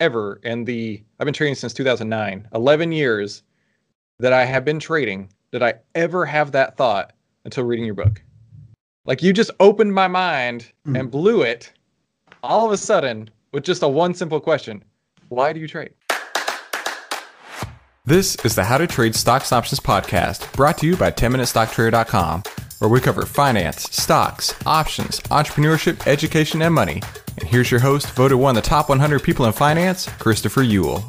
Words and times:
ever 0.00 0.40
in 0.42 0.64
the 0.64 1.02
I've 1.18 1.24
been 1.24 1.34
trading 1.34 1.54
since 1.54 1.72
2009, 1.72 2.48
11 2.54 2.92
years 2.92 3.42
that 4.18 4.32
I 4.32 4.44
have 4.44 4.64
been 4.64 4.78
trading, 4.78 5.30
did 5.52 5.62
I 5.62 5.74
ever 5.94 6.24
have 6.24 6.52
that 6.52 6.76
thought 6.76 7.12
until 7.44 7.64
reading 7.64 7.84
your 7.84 7.94
book? 7.94 8.22
Like 9.04 9.22
you 9.22 9.32
just 9.32 9.50
opened 9.60 9.94
my 9.94 10.08
mind 10.08 10.70
mm. 10.86 10.98
and 10.98 11.10
blew 11.10 11.42
it 11.42 11.72
all 12.42 12.66
of 12.66 12.72
a 12.72 12.76
sudden 12.76 13.30
with 13.52 13.64
just 13.64 13.82
a 13.82 13.88
one 13.88 14.14
simple 14.14 14.40
question. 14.40 14.84
Why 15.28 15.52
do 15.52 15.60
you 15.60 15.68
trade? 15.68 15.92
This 18.04 18.36
is 18.36 18.54
the 18.54 18.64
How 18.64 18.78
to 18.78 18.86
Trade 18.86 19.14
Stocks 19.14 19.52
Options 19.52 19.80
podcast, 19.80 20.50
brought 20.54 20.78
to 20.78 20.86
you 20.86 20.96
by 20.96 21.10
10MinuteStockTrader.com, 21.10 22.42
where 22.78 22.88
we 22.88 23.00
cover 23.00 23.26
finance, 23.26 23.82
stocks, 23.94 24.54
options, 24.64 25.20
entrepreneurship, 25.20 26.06
education, 26.06 26.62
and 26.62 26.74
money 26.74 27.02
and 27.40 27.48
here's 27.48 27.70
your 27.70 27.80
host, 27.80 28.10
voted 28.12 28.38
one 28.38 28.56
of 28.56 28.62
the 28.62 28.68
top 28.68 28.88
100 28.88 29.22
people 29.22 29.44
in 29.46 29.52
finance, 29.52 30.08
Christopher 30.18 30.62
Uhl. 30.62 31.04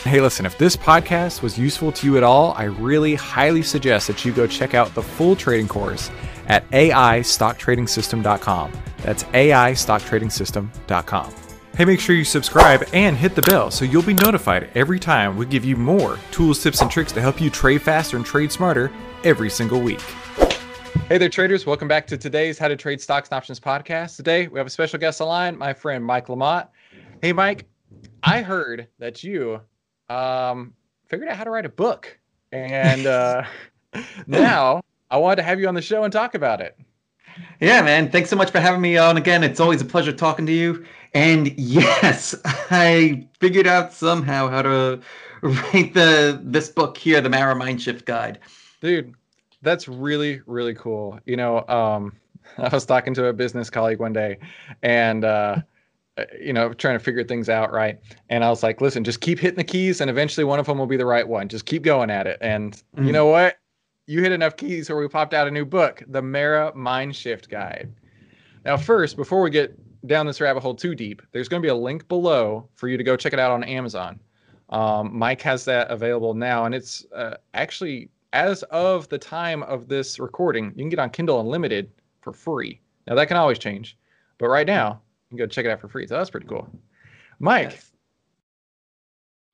Hey, 0.00 0.20
listen, 0.20 0.46
if 0.46 0.56
this 0.58 0.76
podcast 0.76 1.42
was 1.42 1.58
useful 1.58 1.90
to 1.92 2.06
you 2.06 2.16
at 2.16 2.22
all, 2.22 2.54
I 2.54 2.62
really 2.64 3.14
highly 3.14 3.62
suggest 3.62 4.06
that 4.08 4.24
you 4.24 4.32
go 4.32 4.46
check 4.46 4.72
out 4.74 4.94
the 4.94 5.02
full 5.02 5.36
trading 5.36 5.68
course 5.68 6.10
at 6.48 6.68
AIStockTradingSystem.com. 6.70 8.72
That's 8.98 9.24
AIStockTradingSystem.com. 9.24 11.34
Hey, 11.74 11.86
make 11.86 12.00
sure 12.00 12.14
you 12.14 12.24
subscribe 12.24 12.84
and 12.92 13.16
hit 13.16 13.34
the 13.34 13.40
bell 13.42 13.70
so 13.70 13.86
you'll 13.86 14.02
be 14.02 14.12
notified 14.12 14.68
every 14.74 14.98
time 14.98 15.38
we 15.38 15.46
give 15.46 15.64
you 15.64 15.76
more 15.76 16.18
tools, 16.30 16.62
tips, 16.62 16.82
and 16.82 16.90
tricks 16.90 17.12
to 17.12 17.22
help 17.22 17.40
you 17.40 17.48
trade 17.48 17.80
faster 17.80 18.18
and 18.18 18.26
trade 18.26 18.52
smarter 18.52 18.92
every 19.24 19.48
single 19.48 19.80
week. 19.80 20.02
Hey 21.08 21.18
there, 21.18 21.28
traders. 21.28 21.66
Welcome 21.66 21.88
back 21.88 22.06
to 22.06 22.16
today's 22.16 22.58
How 22.58 22.68
to 22.68 22.76
Trade 22.76 23.00
Stocks 23.00 23.28
and 23.28 23.36
Options 23.36 23.60
podcast. 23.60 24.16
Today, 24.16 24.48
we 24.48 24.58
have 24.58 24.66
a 24.66 24.70
special 24.70 24.98
guest 24.98 25.20
online, 25.20 25.58
my 25.58 25.74
friend 25.74 26.02
Mike 26.02 26.28
Lamott. 26.28 26.68
Hey, 27.20 27.32
Mike, 27.32 27.66
I 28.22 28.40
heard 28.40 28.88
that 28.98 29.22
you 29.22 29.60
um, 30.08 30.72
figured 31.08 31.28
out 31.28 31.36
how 31.36 31.44
to 31.44 31.50
write 31.50 31.66
a 31.66 31.70
book. 31.70 32.18
And 32.52 33.06
uh, 33.06 33.44
now 34.26 34.80
I 35.10 35.18
wanted 35.18 35.36
to 35.36 35.42
have 35.42 35.60
you 35.60 35.68
on 35.68 35.74
the 35.74 35.82
show 35.82 36.04
and 36.04 36.12
talk 36.12 36.34
about 36.34 36.60
it. 36.60 36.78
Yeah, 37.60 37.82
man. 37.82 38.10
Thanks 38.10 38.30
so 38.30 38.36
much 38.36 38.50
for 38.50 38.60
having 38.60 38.80
me 38.80 38.96
on 38.96 39.16
again. 39.16 39.44
It's 39.44 39.60
always 39.60 39.80
a 39.82 39.84
pleasure 39.84 40.12
talking 40.12 40.46
to 40.46 40.52
you. 40.52 40.84
And 41.14 41.48
yes, 41.58 42.34
I 42.70 43.26
figured 43.38 43.66
out 43.66 43.92
somehow 43.92 44.48
how 44.48 44.62
to 44.62 45.00
write 45.42 45.94
the 45.94 46.40
this 46.42 46.68
book 46.68 46.96
here, 46.96 47.20
the 47.20 47.28
Mara 47.28 47.54
Mindshift 47.54 48.04
Guide. 48.04 48.38
Dude, 48.80 49.14
that's 49.62 49.88
really 49.88 50.40
really 50.46 50.74
cool. 50.74 51.18
You 51.24 51.36
know, 51.36 51.66
um, 51.68 52.12
I 52.58 52.68
was 52.68 52.84
talking 52.84 53.14
to 53.14 53.26
a 53.26 53.32
business 53.32 53.70
colleague 53.70 54.00
one 54.00 54.12
day, 54.12 54.38
and 54.82 55.24
uh, 55.24 55.56
uh, 56.18 56.24
you 56.38 56.52
know, 56.52 56.72
trying 56.74 56.98
to 56.98 57.02
figure 57.02 57.24
things 57.24 57.48
out, 57.48 57.72
right? 57.72 57.98
And 58.28 58.44
I 58.44 58.50
was 58.50 58.62
like, 58.62 58.80
listen, 58.80 59.02
just 59.02 59.20
keep 59.20 59.38
hitting 59.38 59.56
the 59.56 59.64
keys, 59.64 60.00
and 60.00 60.10
eventually 60.10 60.44
one 60.44 60.58
of 60.58 60.66
them 60.66 60.78
will 60.78 60.86
be 60.86 60.98
the 60.98 61.06
right 61.06 61.26
one. 61.26 61.48
Just 61.48 61.64
keep 61.64 61.82
going 61.82 62.10
at 62.10 62.26
it. 62.26 62.38
And 62.40 62.74
mm-hmm. 62.74 63.06
you 63.06 63.12
know 63.12 63.26
what? 63.26 63.56
You 64.06 64.20
hit 64.20 64.32
enough 64.32 64.56
keys 64.56 64.90
where 64.90 64.98
we 64.98 65.08
popped 65.08 65.32
out 65.32 65.48
a 65.48 65.50
new 65.50 65.64
book, 65.64 66.02
the 66.08 66.20
Mara 66.20 66.74
Mind 66.74 67.16
Shift 67.16 67.48
Guide. 67.48 67.90
Now, 68.64 68.76
first, 68.76 69.16
before 69.16 69.40
we 69.40 69.50
get 69.50 69.74
down 70.06 70.26
this 70.26 70.40
rabbit 70.40 70.60
hole 70.60 70.74
too 70.74 70.94
deep, 70.94 71.22
there's 71.32 71.48
going 71.48 71.62
to 71.62 71.66
be 71.66 71.70
a 71.70 71.74
link 71.74 72.06
below 72.08 72.68
for 72.74 72.88
you 72.88 72.96
to 72.96 73.04
go 73.04 73.16
check 73.16 73.32
it 73.32 73.38
out 73.38 73.52
on 73.52 73.64
Amazon. 73.64 74.20
Um, 74.68 75.16
Mike 75.16 75.40
has 75.42 75.64
that 75.66 75.90
available 75.90 76.34
now, 76.34 76.64
and 76.64 76.74
it's 76.74 77.06
uh, 77.14 77.36
actually 77.54 78.10
as 78.32 78.62
of 78.64 79.08
the 79.08 79.18
time 79.18 79.62
of 79.64 79.88
this 79.88 80.18
recording, 80.18 80.66
you 80.66 80.82
can 80.82 80.88
get 80.88 80.98
on 80.98 81.10
Kindle 81.10 81.40
Unlimited 81.40 81.90
for 82.20 82.32
free. 82.32 82.80
Now 83.06 83.14
that 83.14 83.28
can 83.28 83.36
always 83.36 83.58
change, 83.58 83.96
but 84.38 84.48
right 84.48 84.66
now 84.66 85.00
you 85.30 85.36
can 85.36 85.38
go 85.38 85.46
check 85.46 85.64
it 85.64 85.70
out 85.70 85.80
for 85.80 85.88
free. 85.88 86.06
So 86.06 86.16
that's 86.16 86.30
pretty 86.30 86.46
cool. 86.46 86.68
Mike, 87.38 87.72
yes. 87.72 87.90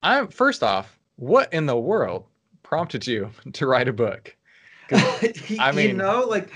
I'm 0.02 0.28
first 0.28 0.62
off, 0.62 0.98
what 1.16 1.52
in 1.52 1.66
the 1.66 1.76
world 1.76 2.24
prompted 2.62 3.06
you 3.06 3.30
to 3.52 3.66
write 3.66 3.88
a 3.88 3.92
book? 3.92 4.34
I 4.90 5.72
mean, 5.74 5.88
you 5.88 5.94
know, 5.94 6.24
like 6.28 6.50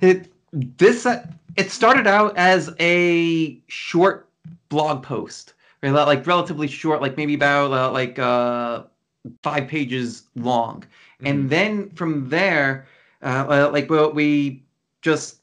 it. 0.00 0.30
This 0.52 1.06
uh, 1.06 1.26
it 1.56 1.70
started 1.70 2.06
out 2.06 2.36
as 2.36 2.70
a 2.78 3.58
short 3.68 4.28
blog 4.68 5.02
post, 5.02 5.54
right? 5.82 5.90
like 5.90 6.26
relatively 6.26 6.68
short, 6.68 7.00
like 7.00 7.16
maybe 7.16 7.32
about 7.32 7.72
uh, 7.72 7.90
like 7.90 8.18
uh, 8.18 8.82
five 9.42 9.68
pages 9.68 10.24
long. 10.36 10.84
And 11.24 11.40
mm-hmm. 11.40 11.48
then 11.48 11.90
from 11.90 12.28
there, 12.28 12.86
uh, 13.22 13.46
uh, 13.48 13.70
like 13.72 13.90
well, 13.90 14.12
we 14.12 14.64
just 15.02 15.38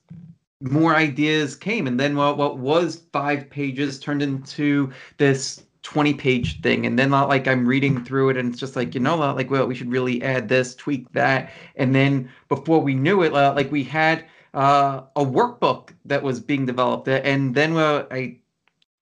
more 0.62 0.96
ideas 0.96 1.56
came, 1.56 1.88
and 1.88 2.00
then 2.00 2.16
what 2.16 2.38
what 2.38 2.58
was 2.58 3.04
five 3.14 3.50
pages 3.50 4.00
turned 4.00 4.22
into 4.22 4.92
this 5.18 5.64
20 5.84 6.14
page 6.14 6.62
thing. 6.62 6.86
And 6.86 7.00
then 7.00 7.12
like 7.12 7.48
i'm 7.48 7.66
reading 7.66 8.04
through 8.04 8.30
it 8.30 8.38
and 8.38 8.52
it's 8.52 8.60
just 8.60 8.76
like 8.76 8.94
you 8.94 9.00
know 9.00 9.18
like 9.18 9.50
well 9.50 9.66
we 9.66 9.76
should 9.76 9.92
really 9.92 10.22
add 10.22 10.50
this 10.50 10.76
tweak 10.76 11.12
that. 11.14 11.52
And 11.78 11.96
then 11.96 12.30
before 12.50 12.82
we 12.82 12.94
knew 12.94 13.24
it 13.24 13.34
like 13.34 13.72
we 13.72 13.84
had 13.84 14.26
uh, 14.54 15.02
a 15.16 15.24
workbook 15.24 15.90
that 16.06 16.24
was 16.24 16.40
being 16.40 16.66
developed. 16.66 17.08
And 17.08 17.56
then 17.56 17.78
uh, 17.78 18.06
i 18.12 18.38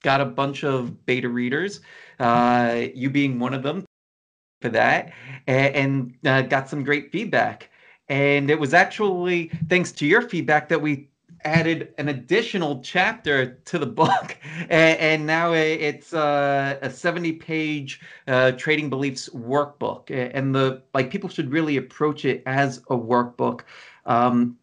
got 0.03 0.21
a 0.21 0.25
bunch 0.25 0.63
of 0.63 1.05
beta 1.05 1.27
readers 1.27 1.81
uh, 2.19 2.85
you 2.93 3.09
being 3.09 3.39
one 3.39 3.53
of 3.53 3.63
them 3.63 3.83
for 4.61 4.69
that 4.69 5.13
and, 5.47 5.75
and 5.75 6.27
uh, 6.27 6.41
got 6.43 6.69
some 6.69 6.83
great 6.83 7.11
feedback. 7.11 7.69
And 8.09 8.49
it 8.49 8.59
was 8.59 8.73
actually 8.73 9.49
thanks 9.69 9.91
to 9.93 10.05
your 10.05 10.21
feedback 10.21 10.69
that 10.69 10.81
we 10.81 11.09
added 11.43 11.93
an 11.97 12.09
additional 12.09 12.81
chapter 12.81 13.55
to 13.65 13.77
the 13.77 13.85
book 14.01 14.37
and, 14.69 14.99
and 14.99 15.25
now 15.25 15.53
it's 15.53 16.13
uh, 16.13 16.77
a 16.81 16.89
70 16.89 17.33
page 17.33 18.01
uh, 18.27 18.51
trading 18.53 18.89
beliefs 18.89 19.29
workbook 19.29 20.09
and 20.33 20.55
the 20.55 20.81
like 20.93 21.11
people 21.11 21.29
should 21.29 21.51
really 21.51 21.77
approach 21.77 22.25
it 22.25 22.41
as 22.45 22.79
a 22.89 22.97
workbook 22.97 23.61
um, 24.05 24.57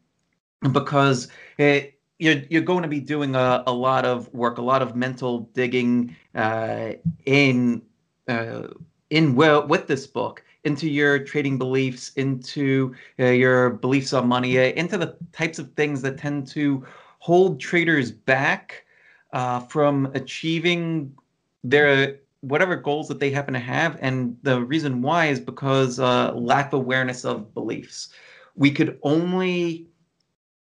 because 0.73 1.29
it, 1.59 1.99
you're, 2.19 2.43
you're 2.49 2.63
going 2.63 2.83
to 2.83 2.89
be 2.89 3.01
doing 3.01 3.35
a, 3.35 3.63
a 3.67 3.73
lot 3.73 4.05
of 4.05 4.33
work 4.35 4.59
a 4.59 4.63
lot 4.63 4.83
of 4.83 4.97
mental 4.97 5.41
digging 5.55 6.15
uh, 6.35 6.93
in 7.25 7.83
uh, 8.29 8.63
in 9.11 9.35
well 9.35 9.67
with 9.67 9.87
this 9.87 10.07
book 10.07 10.43
into 10.65 10.89
your 10.89 11.19
trading 11.19 11.59
beliefs, 11.59 12.13
into 12.17 12.95
uh, 13.21 13.27
your 13.27 13.71
beliefs 13.71 14.13
on 14.13 14.27
money, 14.27 14.59
uh, 14.59 14.73
into 14.73 14.97
the 14.97 15.17
types 15.33 15.59
of 15.59 15.73
things 15.75 16.03
that 16.03 16.19
tend 16.19 16.47
to 16.49 16.85
hold 17.19 17.61
traders 17.61 18.11
back 18.11 18.85
uh, 19.33 19.61
from 19.61 20.11
achieving 20.15 21.15
their 21.63 22.19
whatever 22.41 22.77
goals 22.77 23.09
that 23.09 23.21
they 23.21 23.31
happen 23.31 23.55
to 23.55 23.61
have. 23.61 23.97
And 24.01 24.37
the 24.43 24.61
reason 24.61 25.03
why 25.03 25.27
is 25.27 25.41
because 25.41 25.99
uh, 25.99 26.33
lack 26.35 26.73
of 26.73 26.81
awareness 26.81 27.25
of 27.25 27.53
beliefs. 27.55 28.11
We 28.55 28.71
could 28.71 28.99
only 29.03 29.87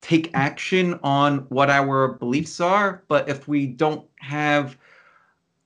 take 0.03 0.31
action 0.35 0.99
on 1.03 1.39
what 1.49 1.71
our 1.71 2.09
beliefs 2.09 2.61
are, 2.61 3.03
but 3.09 3.29
if 3.29 3.49
we 3.49 3.67
don't 3.67 4.07
have 4.17 4.77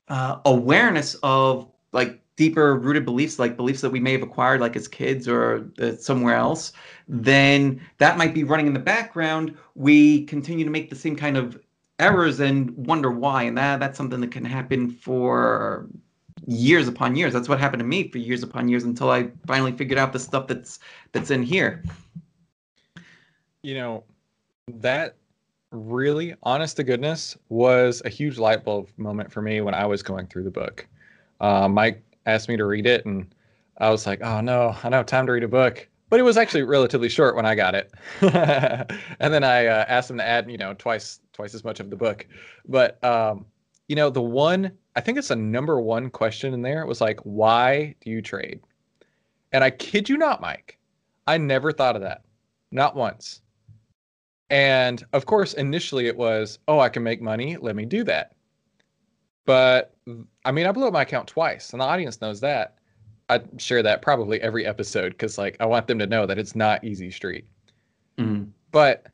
uh, 0.09 0.39
awareness 0.45 1.17
of 1.23 1.69
like 1.93 2.23
deeper 2.37 2.77
rooted 2.77 3.05
beliefs 3.05 3.39
like 3.39 3.57
beliefs 3.57 3.81
that 3.81 3.91
we 3.91 4.01
may 4.01 4.13
have 4.13 4.23
acquired 4.23 4.61
like 4.61 4.77
as 4.77 4.87
kids 4.87 5.27
or 5.27 5.69
uh, 5.81 5.93
somewhere 5.97 6.37
else 6.37 6.73
then 7.09 7.81
that 7.99 8.19
might 8.19 8.35
be 8.35 8.45
running 8.45 8.67
in 8.67 8.73
the 8.73 8.81
background. 8.81 9.57
We 9.75 10.25
continue 10.25 10.65
to 10.65 10.71
make 10.71 10.91
the 10.91 10.97
same 10.97 11.17
kind 11.17 11.37
of 11.37 11.61
errors 11.99 12.41
and 12.41 12.71
wonder 12.77 13.11
why 13.11 13.45
and 13.45 13.57
that 13.57 13.81
that's 13.81 13.97
something 13.97 14.21
that 14.21 14.31
can 14.31 14.45
happen 14.45 14.91
for 14.91 15.89
years 16.47 16.89
upon 16.89 17.17
years. 17.17 17.33
That's 17.33 17.49
what 17.49 17.61
happened 17.61 17.81
to 17.81 17.87
me 17.87 18.09
for 18.11 18.19
years 18.19 18.43
upon 18.43 18.69
years 18.69 18.85
until 18.85 19.11
i 19.11 19.29
finally 19.47 19.73
figured 19.73 19.99
out 19.99 20.13
the 20.13 20.19
stuff 20.19 20.47
that's 20.47 20.81
that's 21.13 21.31
in 21.31 21.43
here. 21.43 21.85
You 23.63 23.75
know 23.75 24.05
that 24.69 25.17
really 25.71 26.35
honest 26.43 26.77
to 26.77 26.85
goodness 26.85 27.37
was 27.49 28.03
a 28.05 28.09
huge 28.09 28.39
light 28.39 28.65
bulb 28.65 28.89
moment 28.97 29.31
for 29.31 29.43
me 29.43 29.61
when 29.61 29.75
i 29.75 29.85
was 29.85 30.03
going 30.03 30.27
through 30.27 30.45
the 30.45 30.51
book. 30.51 30.87
Uh, 31.41 31.69
Mike 31.69 32.03
asked 32.27 32.49
me 32.49 32.57
to 32.57 32.65
read 32.65 32.87
it, 32.87 33.07
and 33.07 33.35
I 33.79 33.91
was 33.91 34.07
like, 34.07 34.23
"Oh 34.23 34.41
no, 34.41 34.77
I 34.79 34.83
don't 34.85 34.93
have 34.93 35.07
time 35.07 35.27
to 35.27 35.33
read 35.33 35.45
a 35.45 35.49
book." 35.49 35.89
But 36.09 36.21
it 36.21 36.23
was 36.23 36.37
actually 36.37 36.63
relatively 36.63 37.09
short 37.09 37.35
when 37.35 37.47
I 37.47 37.55
got 37.55 37.75
it, 37.75 37.93
and 38.21 39.35
then 39.35 39.43
I 39.45 39.67
uh, 39.67 39.85
asked 39.89 40.11
him 40.11 40.19
to 40.19 40.25
add, 40.25 40.51
you 40.51 40.59
know, 40.59 40.75
twice 40.75 41.21
twice 41.33 41.55
as 41.55 41.65
much 41.65 41.81
of 41.81 41.91
the 41.91 41.97
book. 41.97 42.27
But 42.69 43.03
um, 43.05 43.47
you 43.89 43.97
know, 43.97 44.11
the 44.11 44.23
one 44.23 44.73
I 44.97 45.01
think 45.01 45.19
it's 45.19 45.31
a 45.31 45.37
number 45.37 45.79
one 45.81 46.11
question 46.11 46.55
in 46.55 46.63
there. 46.63 46.87
Was 46.87 47.01
like, 47.01 47.21
why 47.21 47.95
do 48.01 48.11
you 48.11 48.23
trade? 48.23 48.61
And 49.53 49.63
I 49.63 49.71
kid 49.71 50.09
you 50.09 50.17
not, 50.17 50.41
Mike, 50.41 50.79
I 51.27 51.39
never 51.39 51.73
thought 51.73 51.97
of 51.97 52.03
that. 52.03 52.25
Not 52.73 52.97
once. 52.97 53.43
And 54.49 55.05
of 55.13 55.27
course, 55.27 55.55
initially 55.55 56.07
it 56.07 56.17
was, 56.17 56.59
oh, 56.69 56.79
I 56.79 56.89
can 56.89 57.03
make 57.03 57.21
money. 57.21 57.57
Let 57.57 57.77
me 57.77 57.85
do 57.85 58.05
that. 58.05 58.36
But 59.47 59.95
I 60.45 60.53
mean, 60.53 60.67
I 60.67 60.73
blew 60.73 60.87
up 60.87 60.93
my 60.93 61.03
account 61.03 61.29
twice, 61.29 61.73
and 61.73 61.81
the 61.81 61.85
audience 61.85 62.21
knows 62.21 62.41
that. 62.41 62.77
I 63.29 63.41
share 63.57 63.83
that 63.83 64.03
probably 64.03 64.41
every 64.41 64.67
episode 64.67 65.11
because, 65.11 65.39
like, 65.39 65.57
I 65.59 65.67
want 65.67 65.87
them 65.87 65.99
to 65.99 66.07
know 66.07 66.27
that 66.27 66.39
it's 66.39 66.55
not 66.55 66.85
easy 66.85 67.11
street. 67.11 67.47
Mm-hmm. 68.19 68.51
But 68.71 69.07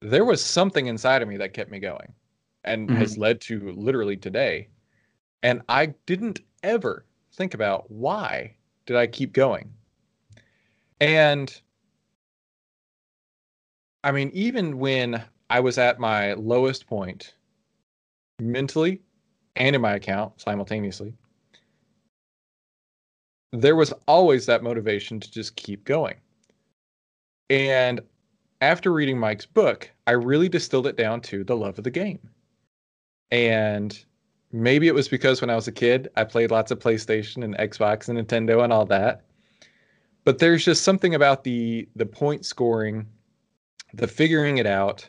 there 0.00 0.24
was 0.24 0.44
something 0.44 0.86
inside 0.86 1.22
of 1.22 1.28
me 1.28 1.36
that 1.38 1.52
kept 1.52 1.70
me 1.70 1.78
going 1.78 2.12
and 2.64 2.88
mm-hmm. 2.88 2.98
has 2.98 3.18
led 3.18 3.40
to 3.42 3.72
literally 3.72 4.16
today. 4.16 4.68
And 5.42 5.62
I 5.68 5.86
didn't 6.06 6.40
ever 6.62 7.04
think 7.32 7.54
about 7.54 7.90
why 7.90 8.54
did 8.86 8.96
I 8.96 9.06
keep 9.06 9.32
going? 9.32 9.72
And 11.00 11.60
I 14.04 14.12
mean, 14.12 14.30
even 14.32 14.78
when 14.78 15.22
I 15.48 15.60
was 15.60 15.78
at 15.78 15.98
my 15.98 16.34
lowest 16.34 16.86
point 16.86 17.34
mentally 18.40 19.00
and 19.56 19.74
in 19.74 19.82
my 19.82 19.94
account 19.94 20.40
simultaneously, 20.40 21.14
there 23.52 23.76
was 23.76 23.92
always 24.06 24.46
that 24.46 24.62
motivation 24.62 25.20
to 25.20 25.30
just 25.30 25.56
keep 25.56 25.84
going. 25.84 26.16
And 27.48 28.00
after 28.60 28.92
reading 28.92 29.18
Mike's 29.18 29.46
book, 29.46 29.90
I 30.06 30.12
really 30.12 30.48
distilled 30.48 30.86
it 30.86 30.96
down 30.96 31.20
to 31.22 31.42
the 31.44 31.56
love 31.56 31.78
of 31.78 31.84
the 31.84 31.90
game. 31.90 32.20
And 33.30 33.98
maybe 34.52 34.88
it 34.88 34.94
was 34.94 35.08
because 35.08 35.40
when 35.40 35.50
I 35.50 35.56
was 35.56 35.68
a 35.68 35.72
kid, 35.72 36.08
I 36.16 36.24
played 36.24 36.50
lots 36.50 36.70
of 36.70 36.78
PlayStation 36.78 37.44
and 37.44 37.56
Xbox 37.56 38.08
and 38.08 38.18
Nintendo 38.18 38.62
and 38.62 38.72
all 38.72 38.86
that. 38.86 39.22
But 40.24 40.38
there's 40.38 40.64
just 40.64 40.84
something 40.84 41.14
about 41.14 41.44
the 41.44 41.88
the 41.96 42.06
point 42.06 42.44
scoring, 42.44 43.06
the 43.94 44.06
figuring 44.06 44.58
it 44.58 44.66
out, 44.66 45.08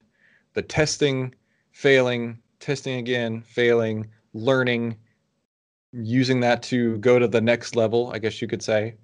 the 0.53 0.61
testing, 0.61 1.35
failing, 1.71 2.40
testing 2.61 2.99
again, 2.99 3.41
failing, 3.41 4.07
learning, 4.33 4.95
using 5.91 6.39
that 6.39 6.63
to 6.63 6.97
go 6.99 7.19
to 7.19 7.27
the 7.27 7.41
next 7.41 7.75
level, 7.75 8.11
I 8.13 8.19
guess 8.19 8.41
you 8.41 8.47
could 8.47 8.63
say. 8.63 8.95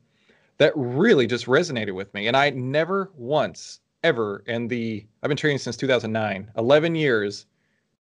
That 0.58 0.74
really 0.76 1.28
just 1.28 1.46
resonated 1.46 1.94
with 1.94 2.14
me. 2.14 2.28
And 2.28 2.38
I 2.38 2.50
never 2.52 3.12
once 3.16 3.82
ever 4.04 4.44
in 4.48 4.68
the 4.68 5.06
I've 5.22 5.28
been 5.28 5.38
trading 5.38 5.58
since 5.58 5.76
2009, 5.78 6.52
11 6.58 6.96
years 6.96 7.46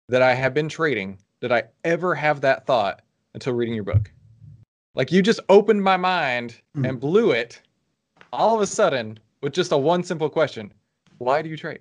that 0.09 0.21
I 0.21 0.33
have 0.33 0.53
been 0.53 0.69
trading 0.69 1.19
did 1.41 1.51
I 1.51 1.63
ever 1.83 2.15
have 2.15 2.41
that 2.41 2.65
thought 2.65 3.01
until 3.33 3.53
reading 3.53 3.75
your 3.75 3.83
book. 3.83 4.11
Like 4.95 5.11
you 5.11 5.21
just 5.21 5.39
opened 5.49 5.83
my 5.83 5.97
mind 5.97 6.59
mm. 6.75 6.87
and 6.87 6.99
blew 6.99 7.31
it 7.31 7.61
all 8.31 8.55
of 8.55 8.61
a 8.61 8.67
sudden 8.67 9.19
with 9.41 9.53
just 9.53 9.71
a 9.71 9.77
one 9.77 10.03
simple 10.03 10.29
question. 10.29 10.73
Why 11.17 11.41
do 11.41 11.49
you 11.49 11.57
trade? 11.57 11.79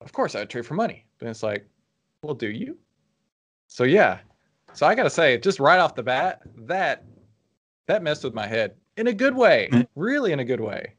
Of 0.00 0.12
course 0.12 0.34
I 0.34 0.40
would 0.40 0.50
trade 0.50 0.66
for 0.66 0.74
money. 0.74 1.04
But 1.18 1.28
it's 1.28 1.42
like, 1.42 1.66
well, 2.22 2.34
do 2.34 2.50
you? 2.50 2.76
So 3.66 3.84
yeah. 3.84 4.18
So 4.72 4.86
I 4.86 4.94
gotta 4.94 5.10
say, 5.10 5.38
just 5.38 5.60
right 5.60 5.78
off 5.78 5.94
the 5.94 6.02
bat, 6.02 6.42
that 6.56 7.04
that 7.86 8.02
messed 8.02 8.24
with 8.24 8.34
my 8.34 8.46
head 8.46 8.74
in 8.96 9.06
a 9.06 9.12
good 9.12 9.34
way. 9.34 9.68
Mm. 9.72 9.86
really 9.96 10.32
in 10.32 10.40
a 10.40 10.44
good 10.44 10.60
way. 10.60 10.94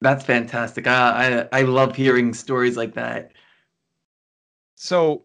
That's 0.00 0.24
fantastic. 0.24 0.86
I, 0.86 1.46
I 1.52 1.60
I 1.60 1.62
love 1.62 1.96
hearing 1.96 2.32
stories 2.32 2.76
like 2.76 2.94
that. 2.94 3.32
So, 4.76 5.24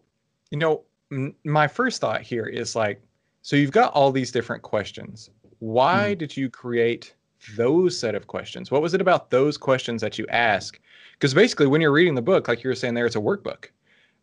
you 0.50 0.58
know, 0.58 0.82
m- 1.10 1.34
my 1.44 1.68
first 1.68 2.00
thought 2.00 2.22
here 2.22 2.46
is 2.46 2.74
like, 2.74 3.00
so 3.42 3.56
you've 3.56 3.70
got 3.70 3.92
all 3.92 4.10
these 4.10 4.32
different 4.32 4.62
questions. 4.62 5.30
Why 5.60 6.14
mm. 6.14 6.18
did 6.18 6.36
you 6.36 6.50
create 6.50 7.14
those 7.56 7.98
set 7.98 8.14
of 8.14 8.26
questions? 8.26 8.70
What 8.70 8.82
was 8.82 8.94
it 8.94 9.00
about 9.00 9.30
those 9.30 9.56
questions 9.56 10.00
that 10.00 10.18
you 10.18 10.26
ask? 10.28 10.80
Because 11.12 11.34
basically, 11.34 11.66
when 11.66 11.80
you're 11.80 11.92
reading 11.92 12.14
the 12.14 12.22
book, 12.22 12.48
like 12.48 12.64
you 12.64 12.68
were 12.68 12.74
saying 12.74 12.94
there, 12.94 13.06
it's 13.06 13.16
a 13.16 13.20
workbook. 13.20 13.66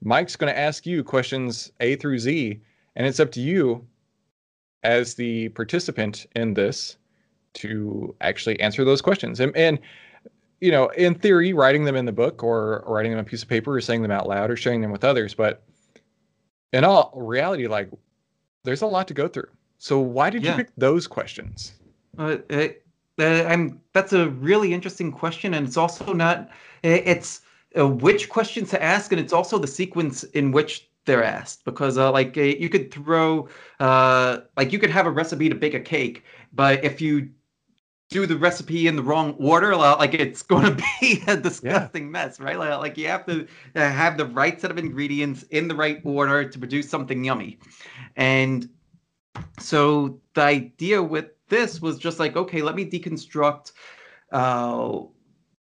Mike's 0.02 0.36
going 0.36 0.52
to 0.52 0.58
ask 0.58 0.86
you 0.86 1.04
questions 1.04 1.72
A 1.80 1.96
through 1.96 2.20
Z, 2.20 2.60
and 2.96 3.06
it's 3.06 3.20
up 3.20 3.32
to 3.34 3.42
you 3.42 3.86
as 4.84 5.16
the 5.16 5.50
participant 5.50 6.26
in 6.36 6.54
this 6.54 6.98
to 7.56 8.16
actually 8.22 8.60
answer 8.60 8.86
those 8.86 9.02
questions. 9.02 9.40
And, 9.40 9.56
and 9.56 9.80
you 10.62 10.72
know, 10.72 10.90
in 10.90 11.16
theory, 11.16 11.54
writing 11.54 11.86
them 11.86 11.96
in 11.96 12.06
the 12.06 12.12
book 12.12 12.44
or, 12.44 12.82
or 12.82 12.96
writing 12.96 13.12
them 13.12 13.20
on 13.20 13.26
a 13.26 13.28
piece 13.28 13.44
of 13.44 13.50
paper 13.50 13.76
or 13.76 13.82
saying 13.82 14.02
them 14.02 14.12
out 14.12 14.28
loud 14.28 14.50
or 14.50 14.56
sharing 14.56 14.82
them 14.82 14.92
with 14.92 15.04
others. 15.04 15.34
But 15.34 15.64
in 16.74 16.84
all 16.84 17.12
reality, 17.16 17.68
like 17.68 17.90
there's 18.64 18.82
a 18.82 18.88
lot 18.88 19.08
to 19.10 19.14
go 19.14 19.28
through. 19.28 19.50
So 19.78 20.00
why 20.00 20.30
did 20.30 20.44
yeah. 20.44 20.52
you 20.52 20.58
pick 20.58 20.72
those 20.78 21.08
questions? 21.08 21.74
Uh, 22.18 22.38
it, 22.50 22.86
uh, 23.20 23.44
I'm 23.46 23.82
that's 23.94 24.14
a 24.14 24.30
really 24.30 24.74
interesting 24.74 25.12
question, 25.12 25.54
and 25.54 25.68
it's 25.68 25.78
also 25.78 26.14
not. 26.14 26.50
It's 26.84 27.42
uh, 27.78 27.88
which 27.88 28.30
questions 28.30 28.70
to 28.72 28.82
ask, 28.82 29.12
and 29.12 29.20
it's 29.20 29.34
also 29.34 29.58
the 29.58 29.68
sequence 29.68 30.24
in 30.24 30.52
which 30.52 30.90
they're 31.06 31.24
asked. 31.24 31.66
Because 31.66 31.98
uh, 31.98 32.12
like 32.12 32.38
uh, 32.38 32.42
you 32.42 32.70
could 32.70 32.92
throw, 32.92 33.48
uh, 33.80 34.40
like 34.58 34.72
you 34.72 34.80
could 34.80 34.90
have 34.90 35.06
a 35.06 35.12
recipe 35.12 35.50
to 35.50 35.56
bake 35.56 35.74
a 35.74 35.80
cake, 35.80 36.24
but 36.54 36.84
if 36.84 37.02
you 37.02 37.30
do 38.10 38.26
the 38.26 38.38
recipe 38.38 38.88
in 38.88 38.96
the 38.96 39.04
wrong 39.04 39.36
order, 39.38 39.76
like 39.76 40.14
it's 40.14 40.42
going 40.54 40.66
to 40.66 40.84
be 41.00 41.22
a 41.28 41.38
disgusting 41.38 42.06
yeah. 42.06 42.10
mess, 42.10 42.40
right? 42.40 42.58
Like, 42.58 42.80
like, 42.80 42.98
you 42.98 43.08
have 43.08 43.26
to 43.28 43.48
uh, 43.76 43.90
have 43.90 44.18
the 44.18 44.26
right 44.26 44.60
set 44.60 44.72
of 44.72 44.78
ingredients 44.78 45.44
in 45.52 45.68
the 45.68 45.76
right 45.76 46.02
order 46.04 46.48
to 46.48 46.60
produce 46.60 46.90
something 46.90 47.24
yummy. 47.24 47.60
And 48.16 48.70
so 49.60 50.20
the 50.34 50.42
idea 50.42 51.02
with 51.02 51.28
this 51.50 51.82
was 51.82 51.98
just 51.98 52.20
like, 52.20 52.36
okay, 52.36 52.62
let 52.62 52.76
me 52.76 52.90
deconstruct 52.90 53.74
uh, 54.32 55.02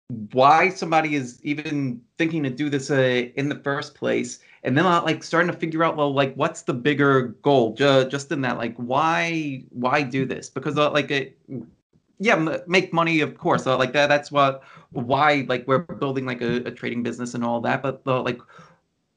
why 0.08 0.68
somebody 0.68 1.14
is 1.14 1.40
even 1.42 2.00
thinking 2.18 2.42
to 2.42 2.50
do 2.50 2.68
this 2.68 2.90
uh, 2.90 3.26
in 3.36 3.48
the 3.48 3.56
first 3.56 3.94
place 3.94 4.40
and 4.62 4.76
then 4.76 4.84
uh, 4.84 5.02
like 5.02 5.24
starting 5.24 5.50
to 5.50 5.56
figure 5.56 5.82
out 5.82 5.96
well 5.96 6.12
like 6.12 6.34
what's 6.34 6.62
the 6.62 6.74
bigger 6.74 7.28
goal 7.42 7.74
just, 7.74 8.10
just 8.10 8.30
in 8.30 8.42
that 8.42 8.58
like 8.58 8.74
why 8.76 9.62
why 9.70 10.02
do 10.02 10.26
this? 10.26 10.50
Because 10.50 10.76
uh, 10.76 10.90
like 10.90 11.10
it 11.10 11.38
yeah 12.20 12.58
make 12.66 12.92
money 12.92 13.20
of 13.20 13.38
course 13.38 13.66
uh, 13.66 13.78
like 13.78 13.92
that 13.94 14.08
that's 14.08 14.30
what 14.30 14.62
why 14.92 15.44
like 15.48 15.66
we're 15.66 15.78
building 15.78 16.26
like 16.26 16.42
a, 16.42 16.56
a 16.66 16.70
trading 16.70 17.02
business 17.02 17.34
and 17.34 17.42
all 17.42 17.60
that 17.60 17.82
but 17.82 18.02
uh, 18.06 18.22
like 18.22 18.40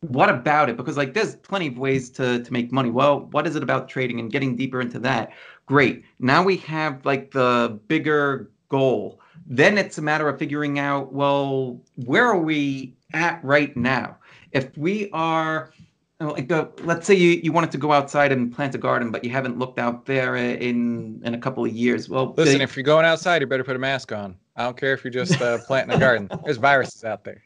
what 0.02 0.30
about 0.30 0.70
it? 0.70 0.78
Because 0.78 0.96
like 0.96 1.14
there's 1.14 1.36
plenty 1.36 1.68
of 1.68 1.78
ways 1.78 2.10
to 2.12 2.42
to 2.44 2.54
make 2.54 2.72
money. 2.72 2.92
Well 2.92 3.22
what 3.32 3.46
is 3.46 3.58
it 3.58 3.64
about 3.64 3.90
trading 3.90 4.22
and 4.22 4.32
getting 4.32 4.56
deeper 4.56 4.80
into 4.80 5.00
that? 5.00 5.34
Great. 5.66 6.06
Now 6.20 6.44
we 6.44 6.58
have 6.58 7.06
like 7.06 7.32
the 7.32 7.78
bigger 7.88 8.52
goal 8.70 9.20
then 9.48 9.78
it's 9.78 9.98
a 9.98 10.02
matter 10.02 10.28
of 10.28 10.38
figuring 10.38 10.78
out 10.78 11.14
well 11.14 11.80
where 11.96 12.26
are 12.26 12.40
we 12.40 12.94
at 13.14 13.44
right 13.44 13.76
now? 13.76 14.18
If 14.52 14.78
we 14.78 15.10
are 15.12 15.72
like 16.20 16.52
uh, 16.52 16.68
let's 16.84 17.06
say 17.06 17.14
you, 17.14 17.40
you 17.44 17.52
wanted 17.52 17.72
to 17.72 17.78
go 17.78 17.92
outside 17.92 18.32
and 18.32 18.54
plant 18.54 18.74
a 18.74 18.78
garden 18.78 19.12
but 19.12 19.24
you 19.24 19.30
haven't 19.30 19.60
looked 19.60 19.78
out 19.78 20.06
there 20.06 20.36
in 20.36 21.22
in 21.24 21.34
a 21.34 21.38
couple 21.38 21.64
of 21.64 21.72
years 21.72 22.10
well 22.10 22.34
listen 22.36 22.58
they, 22.58 22.64
if 22.64 22.76
you're 22.76 22.84
going 22.84 23.06
outside 23.06 23.42
you 23.42 23.48
better 23.48 23.64
put 23.64 23.76
a 23.76 23.80
mask 23.80 24.12
on. 24.12 24.36
I 24.56 24.64
don't 24.64 24.76
care 24.76 24.94
if 24.94 25.04
you're 25.04 25.12
just 25.12 25.40
uh, 25.40 25.60
planting 25.68 25.96
a 25.96 26.00
garden. 26.00 26.32
There's 26.44 26.58
viruses 26.58 27.04
out 27.04 27.24
there. 27.24 27.44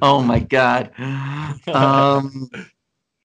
Oh 0.00 0.22
my 0.22 0.38
god. 0.38 0.92
Um 1.66 2.48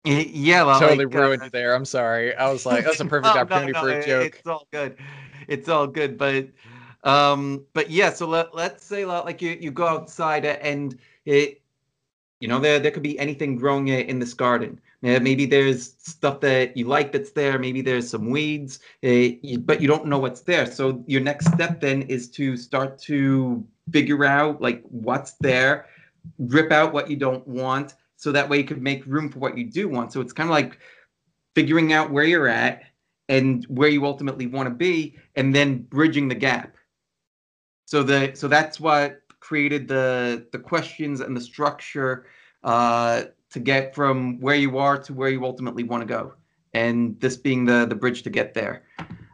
yeah 0.04 0.64
well, 0.64 0.80
totally 0.80 1.06
like, 1.06 1.16
uh, 1.16 1.20
ruined 1.20 1.44
uh, 1.44 1.50
there. 1.52 1.76
I'm 1.76 1.86
sorry. 1.86 2.36
I 2.36 2.52
was 2.52 2.66
like 2.66 2.84
that's 2.86 3.00
a 3.00 3.06
perfect 3.06 3.36
oh, 3.36 3.40
opportunity 3.40 3.72
no, 3.74 3.82
no, 3.82 3.88
for 3.88 4.00
a 4.00 4.06
joke. 4.06 4.36
it's 4.40 4.48
all 4.48 4.68
good. 4.72 4.98
It's 5.48 5.70
all 5.70 5.88
good 5.88 6.18
but 6.18 6.48
um 7.04 7.66
but 7.74 7.90
yeah 7.90 8.10
so 8.10 8.28
let, 8.28 8.56
let's 8.56 8.86
say 8.86 9.06
like 9.06 9.42
you, 9.42 9.58
you 9.60 9.72
go 9.72 9.88
outside 9.88 10.46
and 10.46 10.98
it 11.26 11.64
you 12.44 12.50
know, 12.50 12.60
there 12.60 12.78
there 12.78 12.92
could 12.92 13.04
be 13.04 13.18
anything 13.20 13.56
growing 13.56 13.88
in 13.88 14.20
this 14.20 14.34
garden. 14.34 14.78
Maybe 15.02 15.46
there's 15.46 15.94
stuff 16.00 16.42
that 16.42 16.76
you 16.76 16.86
like 16.86 17.14
that's 17.14 17.32
there. 17.32 17.58
Maybe 17.58 17.82
there's 17.82 18.10
some 18.10 18.30
weeds, 18.30 18.80
uh, 19.02 19.40
but 19.60 19.80
you 19.80 19.88
don't 19.88 20.08
know 20.08 20.20
what's 20.20 20.42
there. 20.42 20.66
So 20.70 21.06
your 21.08 21.22
next 21.22 21.46
step 21.54 21.80
then 21.80 22.02
is 22.02 22.30
to 22.32 22.58
start 22.58 23.00
to 23.04 23.66
figure 23.94 24.26
out 24.26 24.62
like 24.62 24.84
what's 24.90 25.36
there, 25.40 25.86
rip 26.38 26.74
out 26.74 26.92
what 26.92 27.10
you 27.10 27.16
don't 27.16 27.48
want, 27.48 27.94
so 28.18 28.34
that 28.34 28.50
way 28.50 28.58
you 28.58 28.66
could 28.66 28.82
make 28.82 29.06
room 29.06 29.30
for 29.30 29.40
what 29.40 29.58
you 29.58 29.64
do 29.64 29.88
want. 29.88 30.12
So 30.12 30.20
it's 30.20 30.34
kind 30.34 30.50
of 30.50 30.52
like 30.52 30.80
figuring 31.56 31.94
out 31.94 32.12
where 32.12 32.26
you're 32.26 32.50
at 32.50 32.84
and 33.30 33.64
where 33.70 33.88
you 33.88 34.06
ultimately 34.06 34.48
want 34.48 34.68
to 34.68 34.76
be, 34.76 35.16
and 35.38 35.56
then 35.56 35.84
bridging 35.84 36.28
the 36.28 36.36
gap. 36.36 36.76
So 37.94 38.02
the 38.02 38.32
so 38.34 38.48
that's 38.48 38.80
what 38.80 39.22
created 39.40 39.88
the 39.88 40.48
the 40.52 40.58
questions 40.58 41.22
and 41.22 41.38
the 41.38 41.42
structure 41.42 42.26
uh, 42.64 43.26
to 43.52 43.60
get 43.60 43.94
from 43.94 44.42
where 44.42 44.56
you 44.56 44.80
are 44.80 44.98
to 45.04 45.14
where 45.14 45.30
you 45.30 45.46
ultimately 45.46 45.84
want 45.84 46.02
to 46.02 46.08
go, 46.08 46.34
and 46.74 47.20
this 47.20 47.38
being 47.38 47.66
the 47.66 47.86
the 47.86 47.94
bridge 47.94 48.24
to 48.24 48.32
get 48.32 48.56
there. 48.56 48.82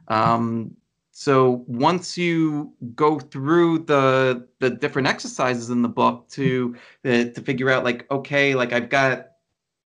Um, 0.09 0.75
so 1.11 1.63
once 1.67 2.17
you 2.17 2.73
go 2.95 3.17
through 3.17 3.85
the 3.85 4.45
the 4.59 4.71
different 4.71 5.07
exercises 5.07 5.69
in 5.69 5.81
the 5.81 5.87
book 5.87 6.27
to 6.31 6.75
uh, 7.05 7.31
to 7.33 7.41
figure 7.41 7.69
out 7.69 7.85
like 7.85 8.11
okay, 8.11 8.55
like 8.55 8.73
I've 8.73 8.89
got 8.89 9.27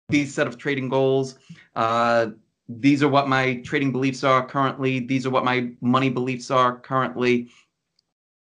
these 0.09 0.33
set 0.33 0.47
of 0.47 0.57
trading 0.57 0.89
goals. 0.89 1.39
Uh, 1.77 2.29
these 2.69 3.03
are 3.03 3.09
what 3.09 3.29
my 3.29 3.57
trading 3.65 3.93
beliefs 3.93 4.25
are 4.25 4.47
currently. 4.47 5.01
These 5.01 5.27
are 5.27 5.31
what 5.31 5.45
my 5.45 5.73
money 5.83 6.09
beliefs 6.09 6.51
are 6.51 6.79
currently. 6.79 7.51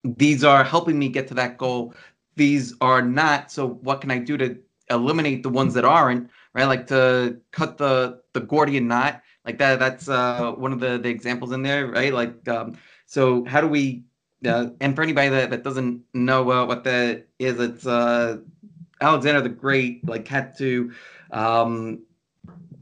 These 0.03 0.43
are 0.43 0.63
helping 0.63 0.97
me 0.99 1.09
get 1.09 1.27
to 1.29 1.33
that 1.35 1.57
goal. 1.57 1.93
These 2.35 2.73
are 2.81 3.01
not. 3.01 3.51
So 3.51 3.67
what 3.67 4.01
can 4.01 4.11
I 4.11 4.19
do 4.19 4.37
to 4.37 4.57
eliminate 4.89 5.43
the 5.43 5.49
ones 5.49 5.73
that 5.73 5.85
aren't? 5.85 6.29
Right, 6.53 6.65
like 6.65 6.87
to 6.87 7.39
cut 7.51 7.77
the 7.77 8.21
the 8.33 8.39
Gordian 8.39 8.87
knot, 8.87 9.21
like 9.45 9.59
that. 9.59 9.79
That's 9.79 10.09
uh, 10.09 10.53
one 10.53 10.73
of 10.73 10.79
the 10.79 10.97
the 10.97 11.09
examples 11.09 11.51
in 11.51 11.61
there, 11.61 11.87
right? 11.87 12.13
Like, 12.13 12.47
um, 12.47 12.77
so 13.05 13.45
how 13.45 13.61
do 13.61 13.67
we? 13.67 14.03
Uh, 14.45 14.69
and 14.81 14.95
for 14.95 15.01
anybody 15.01 15.29
that, 15.29 15.49
that 15.49 15.63
doesn't 15.63 16.01
know 16.13 16.51
uh, 16.51 16.65
what 16.65 16.83
that 16.83 17.27
is, 17.39 17.59
it's 17.59 17.85
uh, 17.85 18.37
Alexander 19.01 19.41
the 19.41 19.49
Great 19.49 20.07
like 20.07 20.27
had 20.27 20.57
to 20.57 20.91
um, 21.31 22.03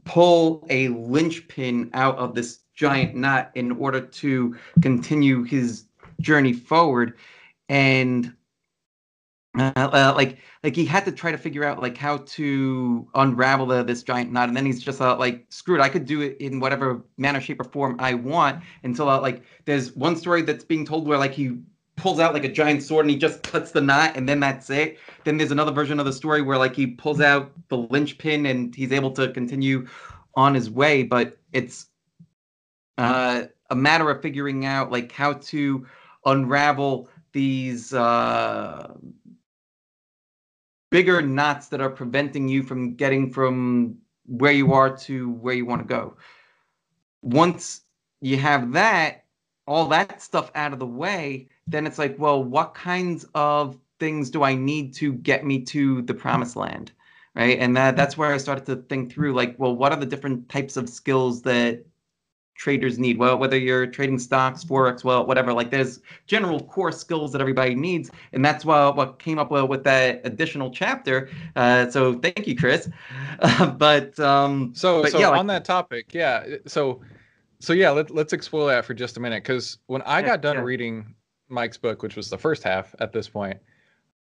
pull 0.04 0.66
a 0.70 0.88
linchpin 0.88 1.90
out 1.92 2.16
of 2.16 2.34
this 2.34 2.60
giant 2.74 3.14
knot 3.14 3.50
in 3.54 3.72
order 3.72 4.00
to 4.00 4.56
continue 4.80 5.42
his 5.42 5.85
journey 6.20 6.52
forward. 6.52 7.14
And 7.68 8.34
uh, 9.58 9.72
uh, 9.76 10.12
like 10.14 10.38
like 10.62 10.76
he 10.76 10.84
had 10.84 11.04
to 11.04 11.12
try 11.12 11.32
to 11.32 11.38
figure 11.38 11.64
out 11.64 11.80
like 11.80 11.96
how 11.96 12.18
to 12.18 13.08
unravel 13.14 13.66
the, 13.66 13.82
this 13.82 14.02
giant 14.02 14.32
knot. 14.32 14.48
And 14.48 14.56
then 14.56 14.66
he's 14.66 14.82
just 14.82 15.00
uh, 15.00 15.16
like 15.16 15.46
screwed. 15.48 15.80
I 15.80 15.88
could 15.88 16.04
do 16.04 16.20
it 16.20 16.36
in 16.38 16.60
whatever 16.60 17.02
manner 17.16 17.40
shape 17.40 17.60
or 17.60 17.64
form 17.64 17.96
i 17.98 18.14
want 18.14 18.62
until 18.82 19.08
uh, 19.08 19.20
like 19.20 19.42
there's 19.64 19.94
one 19.96 20.16
story 20.16 20.42
that's 20.42 20.64
being 20.64 20.84
told 20.84 21.06
where 21.06 21.18
like 21.18 21.32
he 21.32 21.58
pulls 21.96 22.20
out 22.20 22.34
like 22.34 22.44
a 22.44 22.52
giant 22.52 22.82
sword 22.82 23.06
and 23.06 23.10
he 23.10 23.16
just 23.16 23.42
cuts 23.42 23.72
the 23.72 23.80
knot 23.80 24.16
and 24.16 24.28
then 24.28 24.38
that's 24.38 24.68
it. 24.70 24.98
Then 25.24 25.38
there's 25.38 25.50
another 25.50 25.72
version 25.72 25.98
of 25.98 26.06
the 26.06 26.12
story 26.12 26.42
where 26.42 26.58
like 26.58 26.76
he 26.76 26.86
pulls 26.86 27.20
out 27.20 27.50
the 27.68 27.78
linchpin 27.78 28.46
and 28.46 28.74
he's 28.74 28.92
able 28.92 29.10
to 29.12 29.32
continue 29.32 29.86
on 30.34 30.54
his 30.54 30.70
way, 30.70 31.02
but 31.02 31.38
it's 31.52 31.86
uh, 32.98 33.44
a 33.70 33.74
matter 33.74 34.10
of 34.10 34.20
figuring 34.20 34.66
out 34.66 34.92
like 34.92 35.10
how 35.10 35.32
to 35.34 35.86
unravel 36.26 37.08
these 37.32 37.92
uh, 37.92 38.94
bigger 40.90 41.22
knots 41.22 41.68
that 41.68 41.80
are 41.80 41.90
preventing 41.90 42.48
you 42.48 42.62
from 42.62 42.94
getting 42.94 43.32
from 43.32 43.96
where 44.26 44.52
you 44.52 44.72
are 44.72 44.94
to 44.96 45.30
where 45.30 45.54
you 45.54 45.66
want 45.66 45.82
to 45.82 45.88
go. 45.88 46.16
Once 47.22 47.82
you 48.20 48.36
have 48.36 48.72
that, 48.72 49.24
all 49.66 49.86
that 49.88 50.22
stuff 50.22 50.50
out 50.54 50.72
of 50.72 50.78
the 50.78 50.86
way, 50.86 51.48
then 51.66 51.86
it's 51.86 51.98
like, 51.98 52.16
well, 52.18 52.42
what 52.42 52.74
kinds 52.74 53.26
of 53.34 53.78
things 53.98 54.30
do 54.30 54.42
I 54.42 54.54
need 54.54 54.94
to 54.94 55.12
get 55.12 55.44
me 55.44 55.62
to 55.64 56.02
the 56.02 56.14
promised 56.14 56.56
land? 56.56 56.92
Right. 57.34 57.58
And 57.58 57.76
that 57.76 57.96
that's 57.96 58.16
where 58.16 58.32
I 58.32 58.38
started 58.38 58.64
to 58.66 58.76
think 58.76 59.12
through 59.12 59.34
like, 59.34 59.56
well, 59.58 59.76
what 59.76 59.92
are 59.92 60.00
the 60.00 60.06
different 60.06 60.48
types 60.48 60.78
of 60.78 60.88
skills 60.88 61.42
that 61.42 61.84
traders 62.56 62.98
need? 62.98 63.18
Well, 63.18 63.38
whether 63.38 63.58
you're 63.58 63.86
trading 63.86 64.18
stocks, 64.18 64.64
forex, 64.64 65.04
well, 65.04 65.26
whatever. 65.26 65.52
Like, 65.52 65.70
there's 65.70 66.00
general 66.26 66.60
core 66.64 66.92
skills 66.92 67.32
that 67.32 67.40
everybody 67.40 67.74
needs, 67.74 68.10
and 68.32 68.44
that's 68.44 68.64
what 68.64 68.96
what 68.96 69.18
came 69.18 69.38
up 69.38 69.50
with, 69.50 69.64
with 69.68 69.84
that 69.84 70.20
additional 70.24 70.70
chapter. 70.70 71.28
Uh, 71.56 71.88
so, 71.90 72.14
thank 72.14 72.46
you, 72.46 72.56
Chris. 72.56 72.88
Uh, 73.40 73.70
but 73.78 74.18
um, 74.20 74.72
so 74.74 75.02
but 75.02 75.10
so 75.10 75.20
yeah, 75.20 75.30
on 75.30 75.46
that 75.48 75.64
topic, 75.64 76.14
yeah. 76.14 76.56
So 76.66 77.02
so 77.60 77.72
yeah, 77.72 77.90
let, 77.90 78.10
let's 78.10 78.32
explore 78.32 78.68
that 78.70 78.84
for 78.84 78.94
just 78.94 79.16
a 79.16 79.20
minute 79.20 79.42
because 79.42 79.78
when 79.86 80.02
I 80.02 80.22
Yeah, 80.22 80.28
got 80.28 80.40
done 80.40 80.56
yeah. 80.56 80.60
reading 80.60 81.14
Mike's 81.48 81.78
book, 81.78 82.02
which 82.02 82.16
was 82.16 82.30
the 82.30 82.38
first 82.38 82.62
half 82.62 82.94
at 83.00 83.12
this 83.12 83.28
point, 83.28 83.58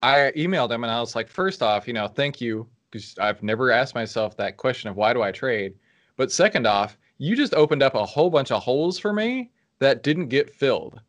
I 0.02 0.32
emailed 0.36 0.72
him 0.72 0.84
and 0.84 0.92
I 0.92 1.00
was 1.00 1.16
like, 1.16 1.28
first 1.30 1.62
off, 1.62 1.88
you 1.88 1.94
know, 1.94 2.08
thank 2.08 2.42
you 2.42 2.68
because 2.92 3.16
I've 3.20 3.44
never 3.44 3.72
asked 3.72 3.96
myself 3.96 4.38
that 4.38 4.58
question 4.58 4.90
of 4.90 4.96
why 4.96 5.14
do 5.14 5.22
I 5.22 5.32
trade, 5.32 5.76
but 6.18 6.32
second 6.32 6.66
off, 6.68 6.98
you 7.18 7.36
just 7.36 7.54
opened 7.54 7.84
up 7.84 7.96
a 7.96 8.06
whole 8.06 8.30
bunch 8.30 8.52
of 8.52 8.62
holes 8.64 9.00
for 9.00 9.14
me 9.14 9.52
that 9.80 10.04
didn't 10.04 10.28
get 10.28 10.50
filled, 10.50 11.00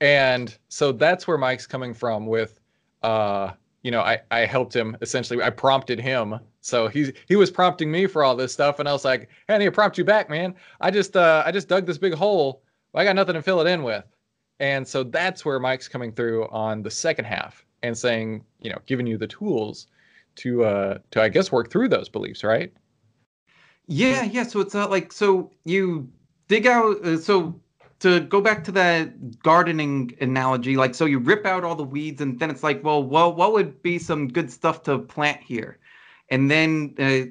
and 0.00 0.56
so 0.68 0.92
that's 0.92 1.26
where 1.26 1.38
Mike's 1.38 1.66
coming 1.66 1.94
from 1.94 2.26
with, 2.26 2.60
uh, 3.02 3.52
you 3.82 3.90
know, 3.90 4.00
I 4.00 4.20
I 4.30 4.40
helped 4.40 4.74
him 4.74 4.96
essentially, 5.00 5.42
I 5.42 5.50
prompted 5.50 6.00
him. 6.00 6.38
So 6.60 6.88
he's 6.88 7.12
he 7.28 7.36
was 7.36 7.50
prompting 7.50 7.90
me 7.90 8.06
for 8.06 8.24
all 8.24 8.36
this 8.36 8.52
stuff, 8.52 8.78
and 8.80 8.88
I 8.88 8.92
was 8.92 9.04
like, 9.04 9.28
"Hey, 9.46 9.54
I 9.54 9.58
need 9.58 9.66
to 9.66 9.72
prompt 9.72 9.98
you 9.98 10.04
back, 10.04 10.28
man. 10.28 10.54
I 10.80 10.90
just 10.90 11.16
uh, 11.16 11.42
I 11.46 11.52
just 11.52 11.68
dug 11.68 11.86
this 11.86 11.98
big 11.98 12.14
hole. 12.14 12.62
I 12.94 13.04
got 13.04 13.16
nothing 13.16 13.34
to 13.34 13.42
fill 13.42 13.60
it 13.60 13.68
in 13.68 13.82
with." 13.82 14.04
And 14.60 14.86
so 14.86 15.02
that's 15.02 15.44
where 15.44 15.60
Mike's 15.60 15.88
coming 15.88 16.12
through 16.12 16.48
on 16.48 16.82
the 16.82 16.90
second 16.90 17.26
half 17.26 17.64
and 17.82 17.96
saying, 17.96 18.44
you 18.60 18.70
know, 18.70 18.78
giving 18.86 19.06
you 19.06 19.18
the 19.18 19.26
tools 19.26 19.86
to 20.36 20.64
uh 20.64 20.98
to 21.12 21.22
I 21.22 21.28
guess 21.28 21.52
work 21.52 21.70
through 21.70 21.88
those 21.88 22.08
beliefs, 22.08 22.44
right? 22.44 22.72
Yeah, 23.86 24.24
yeah. 24.24 24.42
So 24.44 24.60
it's 24.60 24.74
not 24.74 24.90
like 24.90 25.12
so 25.12 25.50
you 25.64 26.08
dig 26.48 26.66
out. 26.66 27.04
Uh, 27.04 27.18
so 27.18 27.60
to 28.00 28.20
go 28.20 28.40
back 28.40 28.64
to 28.64 28.72
that 28.72 29.42
gardening 29.42 30.16
analogy, 30.20 30.76
like 30.76 30.94
so 30.94 31.04
you 31.04 31.18
rip 31.18 31.46
out 31.46 31.64
all 31.64 31.74
the 31.74 31.84
weeds, 31.84 32.20
and 32.20 32.38
then 32.38 32.50
it's 32.50 32.62
like, 32.62 32.82
well, 32.84 33.02
well, 33.02 33.32
what 33.32 33.52
would 33.52 33.82
be 33.82 33.98
some 33.98 34.28
good 34.28 34.50
stuff 34.50 34.82
to 34.84 34.98
plant 34.98 35.40
here? 35.40 35.78
And 36.30 36.50
then 36.50 36.94
uh, 36.98 37.30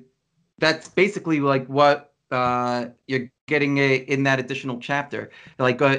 that's 0.58 0.88
basically 0.88 1.40
like 1.40 1.68
what 1.68 2.14
uh, 2.32 2.88
you're 3.08 3.30
getting 3.48 3.78
a, 3.78 3.96
in 3.96 4.24
that 4.24 4.40
additional 4.40 4.80
chapter. 4.80 5.30
Like 5.60 5.82
uh, 5.82 5.98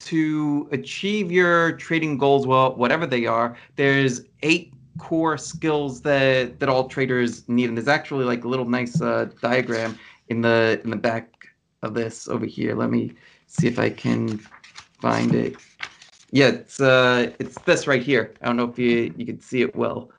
to 0.00 0.68
achieve 0.72 1.32
your 1.32 1.72
trading 1.72 2.18
goals, 2.18 2.46
well, 2.46 2.76
whatever 2.76 3.06
they 3.06 3.26
are, 3.26 3.56
there's 3.76 4.22
eight 4.42 4.72
core 4.98 5.36
skills 5.38 6.00
that 6.02 6.58
that 6.58 6.68
all 6.68 6.88
traders 6.88 7.48
need 7.48 7.68
and 7.68 7.76
there's 7.76 7.88
actually 7.88 8.24
like 8.24 8.44
a 8.44 8.48
little 8.48 8.68
nice 8.68 9.00
uh, 9.00 9.26
diagram 9.42 9.98
in 10.28 10.40
the 10.40 10.80
in 10.84 10.90
the 10.90 10.96
back 10.96 11.32
of 11.82 11.94
this 11.94 12.28
over 12.28 12.46
here 12.46 12.74
let 12.74 12.90
me 12.90 13.12
see 13.46 13.66
if 13.66 13.78
i 13.78 13.88
can 13.90 14.38
find 15.00 15.34
it 15.34 15.56
yeah 16.32 16.48
it's 16.48 16.80
uh 16.80 17.30
it's 17.38 17.58
this 17.62 17.86
right 17.86 18.02
here 18.02 18.32
i 18.42 18.46
don't 18.46 18.56
know 18.56 18.68
if 18.68 18.78
you 18.78 19.12
you 19.16 19.26
can 19.26 19.40
see 19.40 19.62
it 19.62 19.74
well 19.76 20.10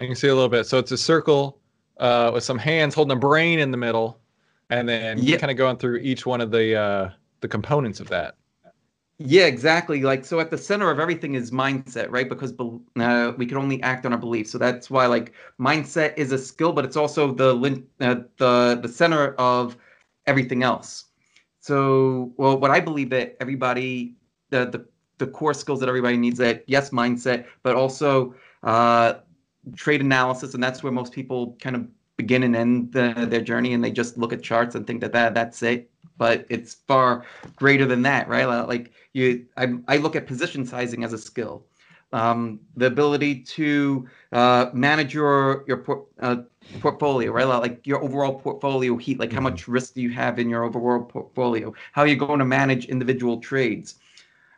You 0.00 0.06
can 0.06 0.16
see 0.16 0.28
a 0.28 0.34
little 0.34 0.48
bit. 0.48 0.66
So 0.66 0.78
it's 0.78 0.90
a 0.92 0.96
circle 0.96 1.58
uh, 1.98 2.30
with 2.32 2.42
some 2.44 2.58
hands 2.58 2.94
holding 2.94 3.16
a 3.16 3.20
brain 3.20 3.58
in 3.58 3.70
the 3.70 3.76
middle, 3.76 4.18
and 4.70 4.88
then 4.88 5.18
Yeah. 5.18 5.36
kind 5.36 5.50
of 5.50 5.56
going 5.58 5.76
through 5.76 5.98
each 5.98 6.24
one 6.24 6.40
of 6.40 6.50
the 6.50 6.74
uh, 6.74 7.10
the 7.40 7.48
components 7.48 8.00
of 8.00 8.08
that. 8.08 8.36
Yeah 9.24 9.46
exactly 9.46 10.02
like 10.02 10.24
so 10.24 10.40
at 10.40 10.50
the 10.50 10.58
center 10.58 10.90
of 10.90 10.98
everything 10.98 11.34
is 11.34 11.50
mindset 11.50 12.10
right? 12.10 12.28
Because 12.28 12.52
uh, 12.98 13.32
we 13.36 13.46
can 13.46 13.56
only 13.56 13.82
act 13.82 14.06
on 14.06 14.12
our 14.12 14.18
beliefs 14.18 14.50
so 14.50 14.58
that's 14.58 14.90
why 14.90 15.06
like 15.06 15.32
mindset 15.60 16.16
is 16.16 16.32
a 16.32 16.38
skill 16.38 16.72
but 16.72 16.84
it's 16.84 16.96
also 16.96 17.32
the 17.32 17.50
uh, 18.00 18.14
the 18.38 18.80
the 18.82 18.88
center 18.88 19.34
of 19.34 19.76
everything 20.26 20.62
else. 20.62 21.06
So 21.60 22.32
well 22.36 22.58
what 22.58 22.70
i 22.70 22.80
believe 22.80 23.10
that 23.10 23.36
everybody 23.40 24.16
the 24.50 24.66
the, 24.66 24.86
the 25.18 25.26
core 25.26 25.54
skills 25.54 25.80
that 25.80 25.88
everybody 25.88 26.16
needs 26.16 26.38
that 26.38 26.64
yes 26.66 26.90
mindset 26.90 27.46
but 27.62 27.76
also 27.76 28.34
uh 28.64 29.14
trade 29.76 30.00
analysis 30.00 30.54
and 30.54 30.62
that's 30.62 30.82
where 30.82 30.92
most 30.92 31.12
people 31.12 31.56
kind 31.60 31.76
of 31.76 31.86
begin 32.16 32.42
and 32.42 32.56
end 32.56 32.92
the, 32.92 33.26
their 33.28 33.40
journey 33.40 33.74
and 33.74 33.84
they 33.84 33.90
just 33.92 34.18
look 34.18 34.32
at 34.32 34.42
charts 34.42 34.74
and 34.74 34.86
think 34.86 35.00
that, 35.00 35.12
that 35.12 35.34
that's 35.34 35.62
it 35.62 35.91
but 36.18 36.46
it's 36.48 36.74
far 36.74 37.24
greater 37.56 37.86
than 37.86 38.02
that 38.02 38.28
right? 38.28 38.44
Like 38.46 38.92
you 39.12 39.46
I, 39.56 39.74
I 39.88 39.96
look 39.98 40.16
at 40.16 40.26
position 40.26 40.66
sizing 40.66 41.04
as 41.04 41.12
a 41.12 41.18
skill. 41.18 41.64
Um, 42.14 42.60
the 42.76 42.86
ability 42.86 43.42
to 43.56 44.06
uh, 44.32 44.66
manage 44.74 45.14
your 45.14 45.64
your 45.66 45.78
por- 45.78 46.06
uh, 46.20 46.36
portfolio 46.80 47.32
right? 47.32 47.44
Like 47.44 47.86
your 47.86 48.02
overall 48.02 48.34
portfolio 48.34 48.96
heat 48.96 49.18
like 49.18 49.32
how 49.32 49.40
much 49.40 49.66
risk 49.68 49.94
do 49.94 50.02
you 50.02 50.10
have 50.10 50.38
in 50.38 50.50
your 50.50 50.64
overall 50.64 51.02
portfolio? 51.04 51.72
How 51.92 52.02
you're 52.02 52.10
you 52.10 52.16
going 52.16 52.38
to 52.38 52.44
manage 52.44 52.86
individual 52.86 53.38
trades? 53.40 53.96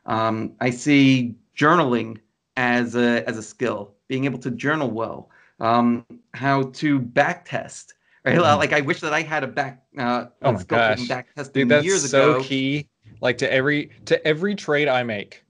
Um, 0.06 0.52
i 0.60 0.70
see 0.70 1.34
journaling 1.56 2.18
as 2.56 2.94
a 2.94 3.26
as 3.28 3.38
a 3.38 3.42
skill 3.42 3.94
being 4.08 4.24
able 4.24 4.38
to 4.40 4.50
journal 4.50 4.90
well 4.90 5.30
um, 5.60 6.04
how 6.34 6.64
to 6.64 6.98
back 6.98 7.44
test 7.44 7.94
right 8.24 8.36
Mhm. 8.38 8.58
like 8.58 8.72
i 8.72 8.80
wish 8.80 9.00
that 9.00 9.12
i 9.12 9.22
had 9.22 9.44
a 9.44 9.46
back 9.46 9.84
uh, 9.98 10.26
Oh 10.42 10.52
my 10.52 10.62
gosh. 10.64 11.06
back 11.08 11.34
testing 11.34 11.62
Dude, 11.62 11.68
that's 11.68 11.84
years 11.84 12.10
so 12.10 12.36
ago 12.36 12.42
key. 12.42 12.88
Like 13.20 13.38
to 13.38 13.52
every 13.52 13.90
to 14.06 14.26
every 14.26 14.54
trade 14.54 14.88
I 14.88 15.02
make, 15.02 15.44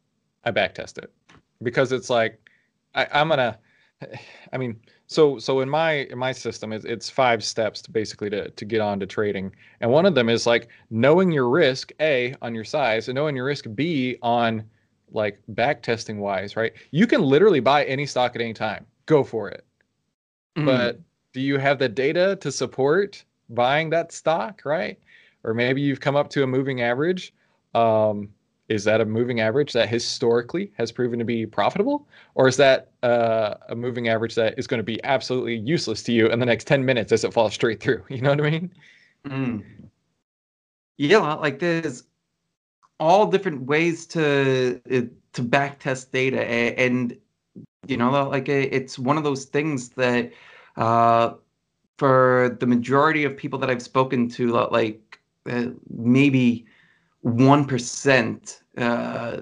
I 0.44 0.50
back 0.50 0.74
test 0.74 0.98
it 0.98 1.10
because 1.62 1.92
it's 1.92 2.10
like 2.10 2.38
I, 2.94 3.06
I'm 3.12 3.28
gonna. 3.28 3.58
I 4.52 4.58
mean, 4.58 4.78
so 5.06 5.38
so 5.38 5.60
in 5.60 5.68
my 5.68 5.92
in 6.12 6.18
my 6.18 6.30
system, 6.32 6.72
it's, 6.72 6.84
it's 6.84 7.08
five 7.08 7.42
steps 7.42 7.80
to 7.82 7.90
basically 7.90 8.28
to 8.30 8.50
to 8.50 8.64
get 8.64 8.80
on 8.80 9.00
to 9.00 9.06
trading, 9.06 9.54
and 9.80 9.90
one 9.90 10.04
of 10.04 10.14
them 10.14 10.28
is 10.28 10.46
like 10.46 10.68
knowing 10.90 11.30
your 11.32 11.48
risk 11.48 11.90
a 12.00 12.34
on 12.42 12.54
your 12.54 12.64
size 12.64 13.08
and 13.08 13.16
knowing 13.16 13.34
your 13.34 13.46
risk 13.46 13.64
b 13.74 14.18
on 14.22 14.62
like 15.10 15.40
back 15.48 15.82
testing 15.82 16.18
wise, 16.20 16.54
right? 16.56 16.72
You 16.90 17.06
can 17.06 17.22
literally 17.22 17.60
buy 17.60 17.84
any 17.84 18.04
stock 18.04 18.36
at 18.36 18.42
any 18.42 18.52
time. 18.54 18.84
Go 19.06 19.24
for 19.24 19.48
it. 19.48 19.64
Mhm. 20.56 20.66
but 20.66 21.00
do 21.34 21.40
you 21.40 21.58
have 21.58 21.78
the 21.78 21.88
data 21.88 22.36
to 22.40 22.50
support 22.50 23.22
buying 23.50 23.90
that 23.90 24.12
stock 24.12 24.62
right? 24.64 24.98
Or 25.42 25.52
maybe 25.52 25.82
you've 25.82 26.00
come 26.00 26.16
up 26.16 26.30
to 26.30 26.42
a 26.42 26.46
moving 26.46 26.80
average. 26.80 27.34
Um, 27.74 28.30
is 28.70 28.84
that 28.84 29.02
a 29.02 29.04
moving 29.04 29.40
average 29.40 29.74
that 29.74 29.90
historically 29.90 30.72
has 30.78 30.90
proven 30.90 31.18
to 31.18 31.24
be 31.24 31.44
profitable? 31.44 32.08
Or 32.34 32.48
is 32.48 32.56
that 32.56 32.92
uh, 33.02 33.56
a 33.68 33.74
moving 33.74 34.08
average 34.08 34.34
that 34.36 34.58
is 34.58 34.66
going 34.66 34.78
to 34.78 34.84
be 34.84 35.04
absolutely 35.04 35.56
useless 35.56 36.02
to 36.04 36.12
you 36.12 36.28
in 36.28 36.38
the 36.38 36.46
next 36.46 36.66
10 36.66 36.82
minutes 36.82 37.12
as 37.12 37.24
it 37.24 37.34
falls 37.34 37.52
straight 37.52 37.80
through? 37.80 38.02
You 38.08 38.22
know 38.22 38.30
what 38.30 38.40
i 38.40 38.50
mean? 38.50 38.70
Mm. 39.26 39.64
yeah 40.98 41.34
like 41.34 41.58
there's 41.58 42.04
all 43.00 43.26
different 43.26 43.62
ways 43.62 44.06
to 44.06 44.80
uh, 44.92 45.00
to 45.32 45.42
back 45.42 45.80
test 45.80 46.12
data 46.12 46.42
and 46.44 47.18
you 47.86 47.96
know 47.96 48.28
like 48.28 48.50
it's 48.50 48.98
one 48.98 49.16
of 49.16 49.24
those 49.24 49.46
things 49.46 49.88
that 49.90 50.30
uh, 50.76 51.34
for 51.96 52.56
the 52.60 52.66
majority 52.66 53.24
of 53.24 53.36
people 53.36 53.58
that 53.58 53.70
i've 53.70 53.82
spoken 53.82 54.28
to 54.28 54.52
like 54.70 55.20
uh, 55.50 55.66
maybe 55.90 56.66
1% 57.24 58.60
uh, 58.78 59.40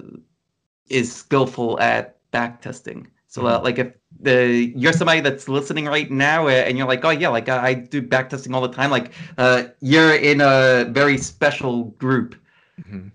is 0.89 1.15
skillful 1.15 1.81
at 1.81 2.19
backtesting. 2.33 3.07
So, 3.27 3.47
uh, 3.47 3.61
like, 3.63 3.79
if 3.79 3.93
the 4.21 4.73
you're 4.77 4.93
somebody 4.93 5.21
that's 5.21 5.49
listening 5.49 5.87
right 5.87 6.11
now, 6.11 6.49
uh, 6.49 6.51
and 6.51 6.77
you're 6.77 6.87
like, 6.87 7.03
oh 7.05 7.11
yeah, 7.11 7.29
like 7.29 7.49
I, 7.49 7.69
I 7.69 7.75
do 7.75 8.03
backtesting 8.03 8.55
all 8.55 8.61
the 8.61 8.69
time, 8.69 8.91
like, 8.91 9.13
uh, 9.39 9.65
you're 9.81 10.15
in 10.15 10.43
a 10.43 10.85
very 10.91 11.17
special 11.17 11.85
group. 11.85 12.37
Mm-hmm. 12.81 13.09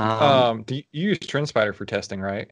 Um, 0.00 0.22
um, 0.22 0.62
do 0.64 0.76
you, 0.76 0.82
you 0.92 1.08
use 1.08 1.18
TrendSpider 1.18 1.74
for 1.74 1.86
testing, 1.86 2.20
right? 2.20 2.50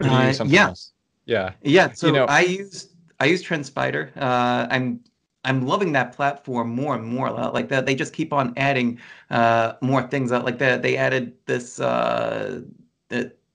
Yeah. 0.00 0.68
Else? 0.68 0.92
Yeah. 1.26 1.52
Yeah. 1.62 1.92
So 1.92 2.06
you 2.06 2.12
know, 2.12 2.26
I 2.26 2.42
use 2.42 2.93
I 3.20 3.26
use 3.26 3.42
TrendSpider. 3.42 4.16
Uh, 4.16 4.66
I'm 4.70 5.00
I'm 5.44 5.66
loving 5.66 5.92
that 5.92 6.12
platform 6.12 6.70
more 6.70 6.94
and 6.94 7.04
more. 7.04 7.30
Like 7.30 7.68
that, 7.68 7.86
they 7.86 7.94
just 7.94 8.12
keep 8.12 8.32
on 8.32 8.54
adding 8.56 8.98
uh, 9.30 9.74
more 9.82 10.02
things. 10.02 10.30
Like 10.30 10.58
that, 10.58 10.82
they 10.82 10.96
added 10.96 11.34
this, 11.44 11.80
uh, 11.80 12.62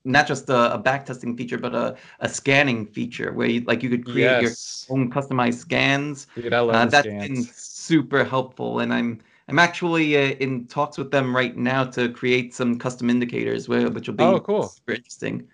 not 0.04 0.26
just 0.26 0.48
a, 0.48 0.74
a 0.74 0.78
backtesting 0.78 1.36
feature, 1.36 1.58
but 1.58 1.74
a, 1.74 1.96
a 2.20 2.28
scanning 2.28 2.86
feature 2.86 3.32
where 3.32 3.48
you, 3.48 3.60
like 3.62 3.82
you 3.82 3.90
could 3.90 4.04
create 4.04 4.42
yes. 4.42 4.86
your 4.88 4.98
own 4.98 5.10
customized 5.10 5.54
scans. 5.54 6.28
Dude, 6.36 6.54
I 6.54 6.60
love 6.60 6.74
uh, 6.76 6.86
that's 6.86 7.06
scans. 7.06 7.28
been 7.28 7.42
super 7.42 8.24
helpful, 8.24 8.78
and 8.78 8.94
I'm 8.94 9.20
I'm 9.48 9.58
actually 9.58 10.16
uh, 10.16 10.36
in 10.38 10.68
talks 10.68 10.96
with 10.96 11.10
them 11.10 11.34
right 11.34 11.56
now 11.56 11.84
to 11.86 12.08
create 12.08 12.54
some 12.54 12.78
custom 12.78 13.10
indicators, 13.10 13.68
where 13.68 13.90
which 13.90 14.06
will 14.06 14.14
be 14.14 14.22
oh, 14.22 14.38
cool. 14.40 14.68
super 14.68 14.92
interesting. 14.92 15.48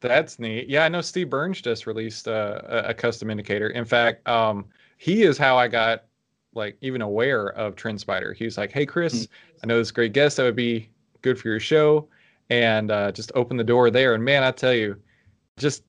That's 0.00 0.38
neat. 0.38 0.68
Yeah, 0.68 0.84
I 0.84 0.88
know 0.88 1.00
Steve 1.00 1.30
Burns 1.30 1.60
just 1.60 1.86
released 1.86 2.28
uh, 2.28 2.60
a, 2.64 2.78
a 2.88 2.94
custom 2.94 3.30
indicator. 3.30 3.68
In 3.68 3.84
fact, 3.84 4.26
um, 4.28 4.66
he 4.98 5.22
is 5.22 5.38
how 5.38 5.56
I 5.56 5.68
got 5.68 6.04
like 6.54 6.76
even 6.80 7.02
aware 7.02 7.48
of 7.50 7.76
TrendSpider. 7.76 8.34
He 8.34 8.44
was 8.44 8.58
like, 8.58 8.72
"Hey, 8.72 8.86
Chris, 8.86 9.14
mm-hmm. 9.14 9.56
I 9.62 9.66
know 9.66 9.78
this 9.78 9.90
great 9.90 10.12
guest 10.12 10.36
that 10.36 10.44
would 10.44 10.56
be 10.56 10.90
good 11.22 11.38
for 11.38 11.48
your 11.48 11.60
show," 11.60 12.08
and 12.50 12.90
uh, 12.90 13.12
just 13.12 13.32
open 13.34 13.56
the 13.56 13.64
door 13.64 13.90
there. 13.90 14.14
And 14.14 14.24
man, 14.24 14.42
I 14.42 14.50
tell 14.50 14.74
you, 14.74 14.96
just 15.56 15.82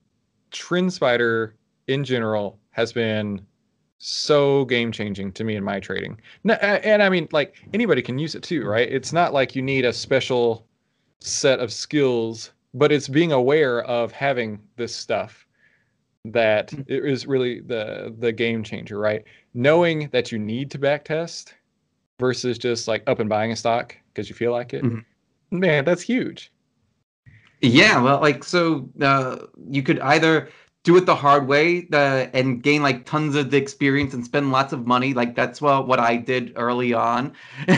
TrendSpider 0.52 1.52
in 1.86 2.04
general 2.04 2.58
has 2.70 2.92
been 2.92 3.40
so 3.98 4.64
game 4.66 4.92
changing 4.92 5.32
to 5.32 5.44
me 5.44 5.56
in 5.56 5.64
my 5.64 5.80
trading. 5.80 6.20
And 6.44 7.02
I 7.02 7.08
mean, 7.08 7.28
like 7.32 7.56
anybody 7.74 8.00
can 8.00 8.18
use 8.18 8.34
it 8.34 8.42
too, 8.42 8.64
right? 8.64 8.88
It's 8.90 9.12
not 9.12 9.32
like 9.32 9.56
you 9.56 9.62
need 9.62 9.84
a 9.84 9.92
special 9.92 10.66
set 11.20 11.58
of 11.58 11.72
skills, 11.72 12.52
but 12.74 12.92
it's 12.92 13.08
being 13.08 13.32
aware 13.32 13.82
of 13.84 14.12
having 14.12 14.60
this 14.76 14.94
stuff 14.94 15.46
that 16.24 16.68
mm. 16.70 16.84
is 16.88 17.26
really 17.26 17.60
the 17.60 18.14
the 18.18 18.32
game 18.32 18.62
changer, 18.62 18.98
right? 18.98 19.24
Knowing 19.54 20.08
that 20.12 20.30
you 20.32 20.38
need 20.38 20.70
to 20.72 20.78
backtest 20.78 21.52
versus 22.18 22.58
just 22.58 22.88
like 22.88 23.02
up 23.06 23.20
and 23.20 23.28
buying 23.28 23.52
a 23.52 23.56
stock 23.56 23.96
because 24.08 24.28
you 24.28 24.34
feel 24.34 24.52
like 24.52 24.74
it. 24.74 24.82
Mm-hmm. 24.82 25.58
Man, 25.58 25.84
that's 25.84 26.02
huge. 26.02 26.52
Yeah, 27.60 28.00
well, 28.00 28.20
like 28.20 28.44
so, 28.44 28.88
uh, 29.00 29.38
you 29.68 29.82
could 29.82 29.98
either 30.00 30.48
do 30.88 30.96
it 30.96 31.04
the 31.04 31.14
hard 31.14 31.46
way 31.46 31.86
uh, 31.92 32.28
and 32.32 32.62
gain 32.62 32.82
like 32.82 33.04
tons 33.04 33.36
of 33.36 33.52
experience 33.52 34.14
and 34.14 34.24
spend 34.24 34.50
lots 34.50 34.72
of 34.72 34.86
money. 34.86 35.12
Like 35.12 35.34
that's 35.34 35.60
what 35.60 35.86
what 35.86 35.98
I 35.98 36.16
did 36.16 36.54
early 36.56 36.94
on, 36.94 37.34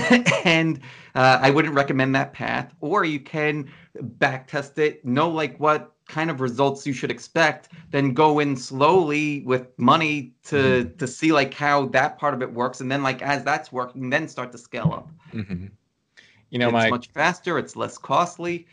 and 0.45 0.79
uh, 1.17 1.41
I 1.43 1.51
wouldn't 1.51 1.75
recommend 1.75 2.15
that 2.15 2.33
path. 2.33 2.73
Or 2.81 3.05
you 3.05 3.19
can 3.19 3.69
back 4.01 4.47
test 4.47 4.79
it, 4.79 5.05
know 5.05 5.29
like 5.29 5.59
what 5.59 5.93
kind 6.07 6.31
of 6.31 6.41
results 6.41 6.87
you 6.87 6.93
should 6.93 7.11
expect 7.11 7.69
then 7.91 8.13
go 8.13 8.41
in 8.41 8.57
slowly 8.57 9.43
with 9.43 9.67
money 9.79 10.33
to 10.43 10.57
mm-hmm. 10.57 10.97
to 10.97 11.07
see 11.07 11.31
like 11.31 11.55
how 11.55 11.87
that 11.87 12.19
part 12.19 12.35
of 12.35 12.43
it 12.43 12.53
works 12.53 12.81
and 12.81 12.91
then 12.91 13.01
like 13.01 13.23
as 13.23 13.45
that's 13.45 13.71
working 13.71 14.11
then 14.11 14.27
start 14.27 14.51
to 14.51 14.59
scale 14.59 14.91
up 14.93 15.09
mm-hmm. 15.33 15.67
you 16.49 16.59
know 16.59 16.67
it's 16.67 16.73
my... 16.73 16.91
much 16.91 17.11
faster 17.11 17.61
it's 17.61 17.77
less 17.77 17.97
costly 17.97 18.67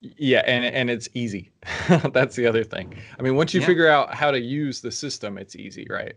yeah 0.00 0.42
and 0.46 0.64
and 0.64 0.90
it's 0.90 1.08
easy 1.14 1.50
that's 2.12 2.36
the 2.36 2.46
other 2.46 2.62
thing 2.62 2.94
i 3.18 3.22
mean 3.22 3.34
once 3.34 3.52
you 3.52 3.60
yeah. 3.60 3.66
figure 3.66 3.88
out 3.88 4.14
how 4.14 4.30
to 4.30 4.40
use 4.40 4.80
the 4.80 4.90
system 4.92 5.38
it's 5.38 5.56
easy 5.56 5.86
right 5.90 6.14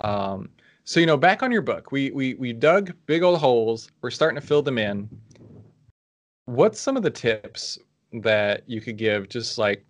um 0.00 0.48
so 0.84 0.98
you 0.98 1.06
know 1.06 1.16
back 1.16 1.42
on 1.42 1.52
your 1.52 1.62
book 1.62 1.92
we 1.92 2.10
we 2.10 2.34
we 2.34 2.52
dug 2.52 2.92
big 3.06 3.22
old 3.22 3.38
holes 3.38 3.90
we're 4.02 4.10
starting 4.10 4.40
to 4.40 4.44
fill 4.46 4.62
them 4.62 4.78
in 4.78 5.08
what's 6.46 6.80
some 6.80 6.96
of 6.96 7.02
the 7.02 7.10
tips 7.10 7.78
that 8.12 8.62
you 8.66 8.80
could 8.80 8.96
give 8.96 9.28
just 9.28 9.58
like 9.58 9.84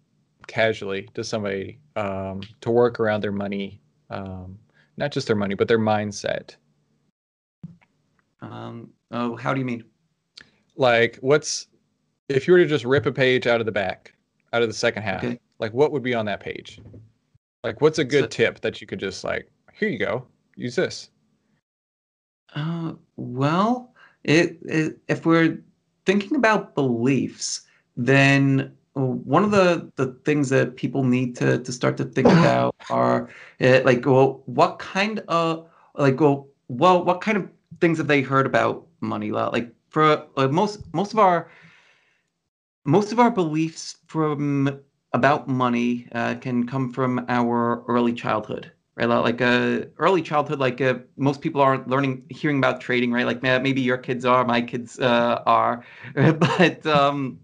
casually 0.46 1.08
to 1.14 1.24
somebody 1.24 1.78
um, 1.96 2.40
to 2.60 2.70
work 2.70 3.00
around 3.00 3.22
their 3.22 3.32
money, 3.32 3.80
um, 4.10 4.58
not 4.96 5.12
just 5.12 5.26
their 5.26 5.36
money, 5.36 5.54
but 5.54 5.68
their 5.68 5.78
mindset? 5.78 6.56
Um, 8.42 8.90
oh, 9.10 9.36
how 9.36 9.54
do 9.54 9.60
you 9.60 9.66
mean? 9.66 9.84
Like, 10.76 11.18
what's 11.20 11.68
if 12.30 12.46
you 12.46 12.52
were 12.52 12.60
to 12.60 12.66
just 12.66 12.84
rip 12.84 13.06
a 13.06 13.12
page 13.12 13.46
out 13.46 13.60
of 13.60 13.66
the 13.66 13.72
back, 13.72 14.14
out 14.52 14.62
of 14.62 14.68
the 14.68 14.74
second 14.74 15.02
half, 15.02 15.24
okay. 15.24 15.38
like 15.58 15.72
what 15.72 15.92
would 15.92 16.02
be 16.02 16.14
on 16.14 16.24
that 16.26 16.40
page? 16.40 16.80
Like, 17.64 17.80
what's 17.80 17.98
a 17.98 18.04
good 18.04 18.24
so, 18.24 18.28
tip 18.28 18.60
that 18.60 18.80
you 18.80 18.86
could 18.86 19.00
just 19.00 19.24
like, 19.24 19.50
here 19.72 19.88
you 19.88 19.98
go, 19.98 20.26
use 20.56 20.76
this? 20.76 21.10
Uh, 22.54 22.92
well, 23.16 23.92
it, 24.24 24.58
it 24.64 24.98
if 25.08 25.26
we're 25.26 25.62
thinking 26.06 26.36
about 26.36 26.74
beliefs, 26.74 27.62
then 27.96 28.72
one 28.94 29.44
of 29.44 29.50
the, 29.50 29.90
the 29.96 30.12
things 30.24 30.48
that 30.48 30.76
people 30.76 31.04
need 31.04 31.36
to, 31.36 31.58
to 31.58 31.72
start 31.72 31.96
to 31.98 32.04
think 32.04 32.28
about 32.28 32.74
are 32.88 33.28
uh, 33.60 33.80
like 33.84 34.04
well 34.06 34.42
what 34.46 34.78
kind 34.78 35.20
of 35.28 35.68
like 35.94 36.20
well 36.20 36.48
well 36.68 37.04
what 37.04 37.20
kind 37.20 37.36
of 37.36 37.48
things 37.80 37.98
have 37.98 38.08
they 38.08 38.20
heard 38.20 38.46
about 38.46 38.86
money 39.00 39.30
like 39.30 39.70
for 39.90 40.26
uh, 40.36 40.48
most 40.48 40.82
most 40.92 41.12
of 41.12 41.18
our 41.18 41.50
most 42.84 43.12
of 43.12 43.18
our 43.20 43.30
beliefs 43.30 43.98
from 44.06 44.80
about 45.12 45.48
money 45.48 46.08
uh, 46.12 46.34
can 46.36 46.66
come 46.66 46.92
from 46.92 47.24
our 47.28 47.84
early 47.88 48.12
childhood 48.12 48.72
right? 48.96 49.06
Like 49.06 49.40
uh, 49.40 49.86
early 49.98 50.20
childhood 50.22 50.58
like 50.58 50.80
uh, 50.80 50.94
most 51.16 51.40
people 51.40 51.60
aren't 51.62 51.88
learning 51.88 52.24
hearing 52.28 52.58
about 52.58 52.80
trading 52.80 53.12
right? 53.12 53.24
Like 53.26 53.42
maybe 53.42 53.80
your 53.80 53.96
kids 53.98 54.24
are 54.26 54.44
my 54.44 54.60
kids 54.60 54.98
uh, 55.00 55.42
are. 55.46 55.84
But 56.14 56.86
um 56.86 57.40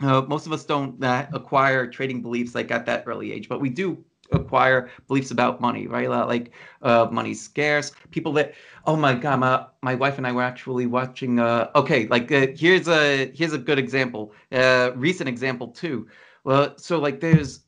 uh, 0.00 0.22
most 0.28 0.46
of 0.46 0.52
us 0.52 0.64
don't 0.64 1.02
uh, 1.02 1.26
acquire 1.32 1.86
trading 1.86 2.22
beliefs 2.22 2.54
like 2.54 2.70
at 2.70 2.86
that 2.86 3.04
early 3.06 3.32
age, 3.32 3.48
but 3.48 3.60
we 3.60 3.70
do 3.70 4.04
acquire 4.32 4.90
beliefs 5.08 5.30
about 5.30 5.60
money, 5.60 5.86
right? 5.86 6.08
Like 6.08 6.52
uh, 6.82 7.08
money's 7.10 7.42
scarce. 7.42 7.92
People 8.10 8.32
that, 8.34 8.54
oh 8.86 8.96
my 8.96 9.14
god, 9.14 9.40
my, 9.40 9.66
my 9.82 9.94
wife 9.94 10.18
and 10.18 10.26
I 10.26 10.32
were 10.32 10.42
actually 10.42 10.86
watching. 10.86 11.38
Uh, 11.38 11.70
okay, 11.74 12.06
like 12.08 12.30
uh, 12.32 12.48
here's 12.56 12.88
a 12.88 13.30
here's 13.34 13.52
a 13.52 13.58
good 13.58 13.78
example, 13.78 14.32
uh, 14.52 14.90
recent 14.94 15.28
example 15.28 15.68
too. 15.68 16.06
Well, 16.44 16.76
so 16.78 16.98
like 16.98 17.20
there's 17.20 17.60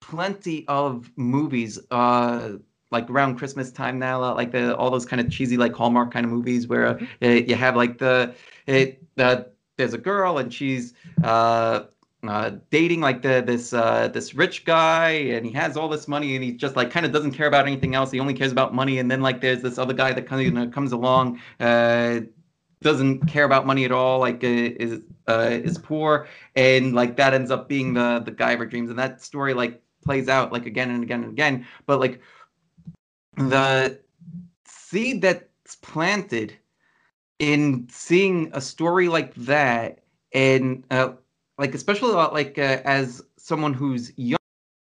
plenty 0.00 0.66
of 0.68 1.10
movies. 1.16 1.78
Uh, 1.90 2.58
like 2.90 3.10
around 3.10 3.36
Christmas 3.36 3.72
time 3.72 3.98
now, 3.98 4.22
uh, 4.22 4.34
like 4.34 4.52
the 4.52 4.76
all 4.76 4.90
those 4.90 5.04
kind 5.04 5.20
of 5.20 5.28
cheesy 5.28 5.56
like 5.56 5.72
Hallmark 5.74 6.12
kind 6.12 6.24
of 6.24 6.30
movies 6.30 6.68
where 6.68 7.00
uh, 7.22 7.26
you 7.26 7.56
have 7.56 7.74
like 7.74 7.98
the 7.98 8.34
it 8.66 9.02
the 9.16 9.50
there's 9.76 9.94
a 9.94 9.98
girl 9.98 10.38
and 10.38 10.54
she's 10.54 10.94
uh, 11.24 11.84
uh, 12.28 12.58
dating 12.70 13.00
like 13.00 13.22
the 13.22 13.42
this 13.44 13.72
uh, 13.72 14.08
this 14.08 14.34
rich 14.34 14.64
guy 14.64 15.10
and 15.10 15.46
he 15.46 15.52
has 15.52 15.76
all 15.76 15.88
this 15.88 16.08
money 16.08 16.34
and 16.34 16.44
he 16.44 16.52
just 16.52 16.76
like 16.76 16.90
kind 16.90 17.06
of 17.06 17.12
doesn't 17.12 17.32
care 17.32 17.46
about 17.46 17.66
anything 17.66 17.94
else. 17.94 18.10
He 18.10 18.20
only 18.20 18.34
cares 18.34 18.52
about 18.52 18.74
money. 18.74 18.98
And 18.98 19.10
then 19.10 19.20
like 19.20 19.40
there's 19.40 19.62
this 19.62 19.78
other 19.78 19.94
guy 19.94 20.12
that 20.12 20.26
kind 20.26 20.58
of 20.58 20.72
comes 20.72 20.92
along, 20.92 21.40
uh, 21.60 22.20
doesn't 22.82 23.26
care 23.26 23.44
about 23.44 23.66
money 23.66 23.84
at 23.84 23.92
all. 23.92 24.18
Like 24.20 24.42
uh, 24.44 24.48
is 24.48 25.00
uh, 25.26 25.50
is 25.50 25.78
poor 25.78 26.28
and 26.56 26.94
like 26.94 27.16
that 27.16 27.34
ends 27.34 27.50
up 27.50 27.68
being 27.68 27.94
the 27.94 28.22
the 28.24 28.30
guy 28.30 28.52
of 28.52 28.58
her 28.58 28.66
dreams. 28.66 28.90
And 28.90 28.98
that 28.98 29.22
story 29.22 29.54
like 29.54 29.82
plays 30.04 30.28
out 30.28 30.52
like 30.52 30.66
again 30.66 30.90
and 30.90 31.02
again 31.02 31.22
and 31.24 31.32
again. 31.32 31.66
But 31.86 32.00
like 32.00 32.20
the 33.36 33.98
seed 34.66 35.22
that's 35.22 35.76
planted 35.76 36.56
in 37.38 37.88
seeing 37.90 38.50
a 38.52 38.60
story 38.60 39.08
like 39.08 39.34
that 39.34 40.00
and 40.32 40.84
uh, 40.90 41.12
like 41.58 41.74
especially 41.74 42.10
a 42.10 42.16
lot 42.16 42.32
like 42.32 42.58
uh, 42.58 42.80
as 42.84 43.22
someone 43.36 43.74
who's 43.74 44.12
young 44.16 44.38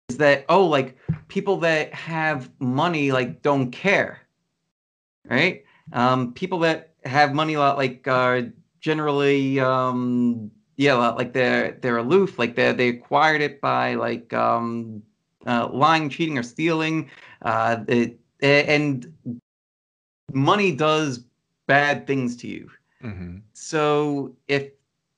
is 0.09 0.17
that 0.17 0.45
oh 0.49 0.65
like 0.65 0.97
people 1.27 1.57
that 1.57 1.93
have 1.93 2.49
money 2.59 3.11
like 3.11 3.41
don't 3.41 3.71
care 3.71 4.25
right? 5.29 5.63
Um 5.93 6.33
people 6.33 6.59
that 6.59 6.93
have 7.05 7.33
money 7.33 7.53
a 7.53 7.59
lot 7.59 7.77
like 7.77 8.07
are 8.07 8.43
generally 8.79 9.59
um 9.59 10.51
yeah 10.77 10.93
like 10.93 11.33
they're 11.33 11.77
they're 11.81 11.97
aloof 11.97 12.37
like 12.37 12.55
they 12.55 12.71
they 12.73 12.89
acquired 12.89 13.41
it 13.41 13.61
by 13.61 13.95
like 13.95 14.33
um 14.33 15.01
uh, 15.45 15.69
lying 15.71 16.09
cheating 16.09 16.37
or 16.37 16.43
stealing. 16.43 17.09
Uh 17.41 17.83
it, 17.87 18.19
and 18.41 19.13
money 20.33 20.75
does 20.75 21.23
bad 21.67 22.07
things 22.07 22.35
to 22.37 22.47
you. 22.47 22.69
Mm-hmm. 23.03 23.37
so 23.53 24.35
if 24.47 24.71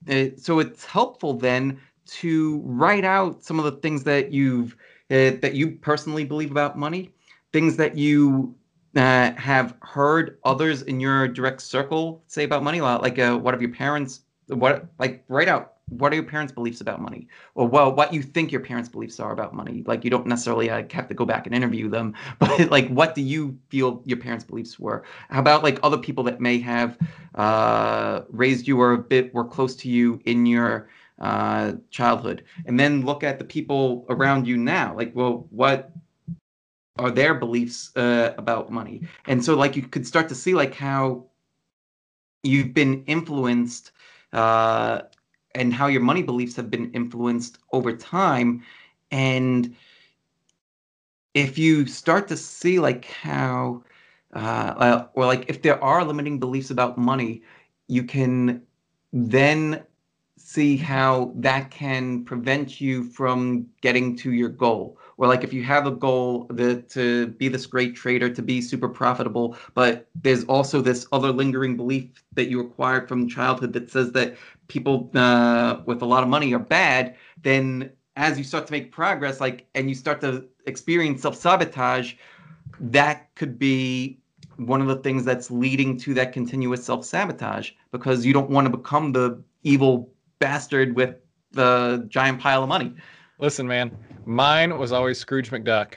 it, 0.07 0.39
so 0.39 0.59
it's 0.59 0.85
helpful 0.85 1.33
then 1.33 1.79
to 2.05 2.61
write 2.65 3.05
out 3.05 3.43
some 3.43 3.59
of 3.59 3.65
the 3.65 3.73
things 3.73 4.03
that 4.03 4.31
you've 4.31 4.75
uh, 5.09 5.31
that 5.41 5.53
you 5.53 5.71
personally 5.71 6.23
believe 6.25 6.51
about 6.51 6.77
money 6.77 7.11
things 7.53 7.77
that 7.77 7.97
you 7.97 8.55
uh, 8.95 9.31
have 9.33 9.75
heard 9.81 10.37
others 10.43 10.81
in 10.83 10.99
your 10.99 11.27
direct 11.27 11.61
circle 11.61 12.23
say 12.27 12.43
about 12.43 12.63
money? 12.63 12.81
Like, 12.81 13.19
uh, 13.19 13.37
what 13.37 13.53
have 13.53 13.61
your 13.61 13.71
parents? 13.71 14.21
What 14.47 14.87
like 14.99 15.23
write 15.27 15.47
out 15.47 15.73
what 15.89 16.11
are 16.11 16.15
your 16.15 16.25
parents' 16.25 16.51
beliefs 16.51 16.81
about 16.81 17.01
money, 17.01 17.27
or 17.55 17.67
well, 17.67 17.93
what 17.93 18.13
you 18.13 18.21
think 18.21 18.51
your 18.51 18.61
parents' 18.61 18.89
beliefs 18.89 19.19
are 19.19 19.31
about 19.31 19.53
money? 19.53 19.83
Like, 19.85 20.03
you 20.03 20.09
don't 20.09 20.27
necessarily 20.27 20.69
uh, 20.69 20.83
have 20.91 21.07
to 21.07 21.13
go 21.13 21.25
back 21.25 21.45
and 21.45 21.55
interview 21.55 21.89
them, 21.89 22.13
but 22.39 22.69
like, 22.69 22.87
what 22.89 23.15
do 23.15 23.21
you 23.21 23.57
feel 23.69 24.01
your 24.05 24.17
parents' 24.17 24.43
beliefs 24.43 24.77
were? 24.79 25.03
How 25.29 25.39
about 25.39 25.63
like 25.63 25.79
other 25.83 25.97
people 25.97 26.23
that 26.25 26.41
may 26.41 26.59
have 26.59 26.97
uh, 27.35 28.21
raised 28.29 28.67
you 28.67 28.79
or 28.81 28.93
a 28.93 28.97
bit 28.97 29.33
were 29.33 29.45
close 29.45 29.75
to 29.77 29.89
you 29.89 30.19
in 30.25 30.45
your 30.45 30.89
uh, 31.19 31.73
childhood, 31.89 32.43
and 32.65 32.79
then 32.79 33.05
look 33.05 33.23
at 33.23 33.39
the 33.39 33.45
people 33.45 34.05
around 34.09 34.45
you 34.45 34.57
now. 34.57 34.95
Like, 34.95 35.15
well, 35.15 35.47
what 35.51 35.91
are 36.99 37.11
their 37.11 37.35
beliefs 37.35 37.95
uh, 37.95 38.33
about 38.37 38.71
money 38.71 39.01
and 39.27 39.43
so 39.43 39.55
like 39.55 39.75
you 39.75 39.83
could 39.83 40.05
start 40.05 40.27
to 40.27 40.33
see 40.33 40.55
like 40.55 40.73
how 40.73 41.23
you've 42.43 42.73
been 42.73 43.03
influenced 43.05 43.91
uh, 44.33 45.01
and 45.57 45.73
how 45.73 45.87
your 45.87 46.01
money 46.01 46.23
beliefs 46.23 46.55
have 46.55 46.69
been 46.69 46.91
influenced 46.93 47.57
over 47.73 47.95
time. 47.95 48.63
And 49.11 49.75
if 51.33 51.57
you 51.57 51.85
start 51.85 52.27
to 52.29 52.37
see 52.37 52.79
like 52.79 53.05
how 53.05 53.83
uh, 54.33 55.05
or 55.13 55.25
like 55.25 55.45
if 55.47 55.61
there 55.61 55.81
are 55.83 56.03
limiting 56.03 56.39
beliefs 56.39 56.69
about 56.69 56.97
money 56.97 57.41
you 57.87 58.03
can 58.03 58.61
then 59.13 59.83
see 60.47 60.77
how 60.77 61.29
that 61.35 61.69
can 61.71 62.23
prevent 62.23 62.79
you 62.79 63.03
from 63.03 63.67
getting 63.81 64.15
to 64.15 64.31
your 64.31 64.47
goal. 64.47 64.97
Or 65.17 65.27
like 65.27 65.43
if 65.43 65.51
you 65.51 65.61
have 65.63 65.85
a 65.85 65.91
goal 65.91 66.47
to 66.47 67.27
be 67.37 67.49
this 67.49 67.65
great 67.65 67.97
trader 67.97 68.29
to 68.29 68.41
be 68.41 68.61
super 68.61 68.87
profitable 68.87 69.57
but 69.73 70.07
there's 70.15 70.45
also 70.45 70.79
this 70.79 71.05
other 71.11 71.31
lingering 71.33 71.75
belief 71.75 72.05
that 72.35 72.49
you 72.49 72.61
acquired 72.61 73.09
from 73.09 73.27
childhood 73.27 73.73
that 73.73 73.91
says 73.91 74.13
that 74.13 74.37
people 74.69 75.11
uh, 75.15 75.81
with 75.85 76.01
a 76.01 76.05
lot 76.05 76.23
of 76.23 76.29
money 76.29 76.53
are 76.53 76.59
bad 76.59 77.15
then 77.41 77.91
as 78.15 78.37
you 78.37 78.45
start 78.45 78.67
to 78.67 78.71
make 78.71 78.89
progress 78.89 79.41
like 79.41 79.65
and 79.75 79.89
you 79.89 79.95
start 79.95 80.21
to 80.21 80.45
experience 80.65 81.23
self-sabotage 81.23 82.13
that 82.79 83.27
could 83.35 83.59
be 83.59 84.17
one 84.55 84.79
of 84.79 84.87
the 84.87 84.97
things 84.97 85.25
that's 85.25 85.51
leading 85.51 85.97
to 85.97 86.13
that 86.13 86.31
continuous 86.31 86.85
self-sabotage 86.85 87.71
because 87.91 88.25
you 88.25 88.31
don't 88.31 88.49
want 88.49 88.65
to 88.65 88.77
become 88.77 89.11
the 89.11 89.41
evil 89.63 90.09
bastard 90.39 90.95
with 90.95 91.15
the 91.51 92.05
giant 92.09 92.39
pile 92.39 92.63
of 92.63 92.69
money 92.69 92.93
Listen, 93.39 93.67
man, 93.67 93.95
mine 94.25 94.77
was 94.79 94.91
always 94.91 95.19
Scrooge 95.19 95.51
McDuck. 95.51 95.93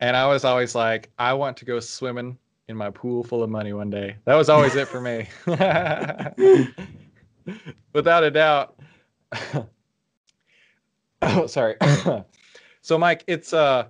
And 0.00 0.16
I 0.16 0.26
was 0.28 0.44
always 0.44 0.74
like, 0.74 1.10
I 1.18 1.32
want 1.32 1.56
to 1.58 1.64
go 1.64 1.80
swimming 1.80 2.38
in 2.68 2.76
my 2.76 2.90
pool 2.90 3.24
full 3.24 3.42
of 3.42 3.50
money 3.50 3.72
one 3.72 3.90
day. 3.90 4.14
That 4.24 4.36
was 4.36 4.48
always 4.48 4.76
it 4.76 4.86
for 4.86 5.00
me. 5.00 5.26
Without 7.92 8.22
a 8.22 8.30
doubt. 8.30 8.78
oh, 11.22 11.46
sorry. 11.48 11.74
so 12.82 12.96
Mike, 12.96 13.24
it's 13.26 13.52
uh 13.52 13.88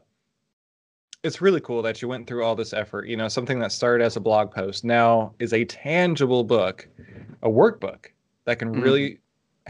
it's 1.22 1.42
really 1.42 1.60
cool 1.60 1.82
that 1.82 2.00
you 2.00 2.08
went 2.08 2.26
through 2.26 2.42
all 2.42 2.56
this 2.56 2.72
effort. 2.72 3.06
You 3.06 3.18
know, 3.18 3.28
something 3.28 3.58
that 3.58 3.72
started 3.72 4.02
as 4.02 4.16
a 4.16 4.20
blog 4.20 4.50
post 4.50 4.84
now 4.84 5.34
is 5.38 5.52
a 5.52 5.66
tangible 5.66 6.44
book, 6.44 6.88
a 7.42 7.48
workbook 7.48 8.06
that 8.46 8.58
can 8.58 8.72
mm-hmm. 8.72 8.80
really 8.80 9.18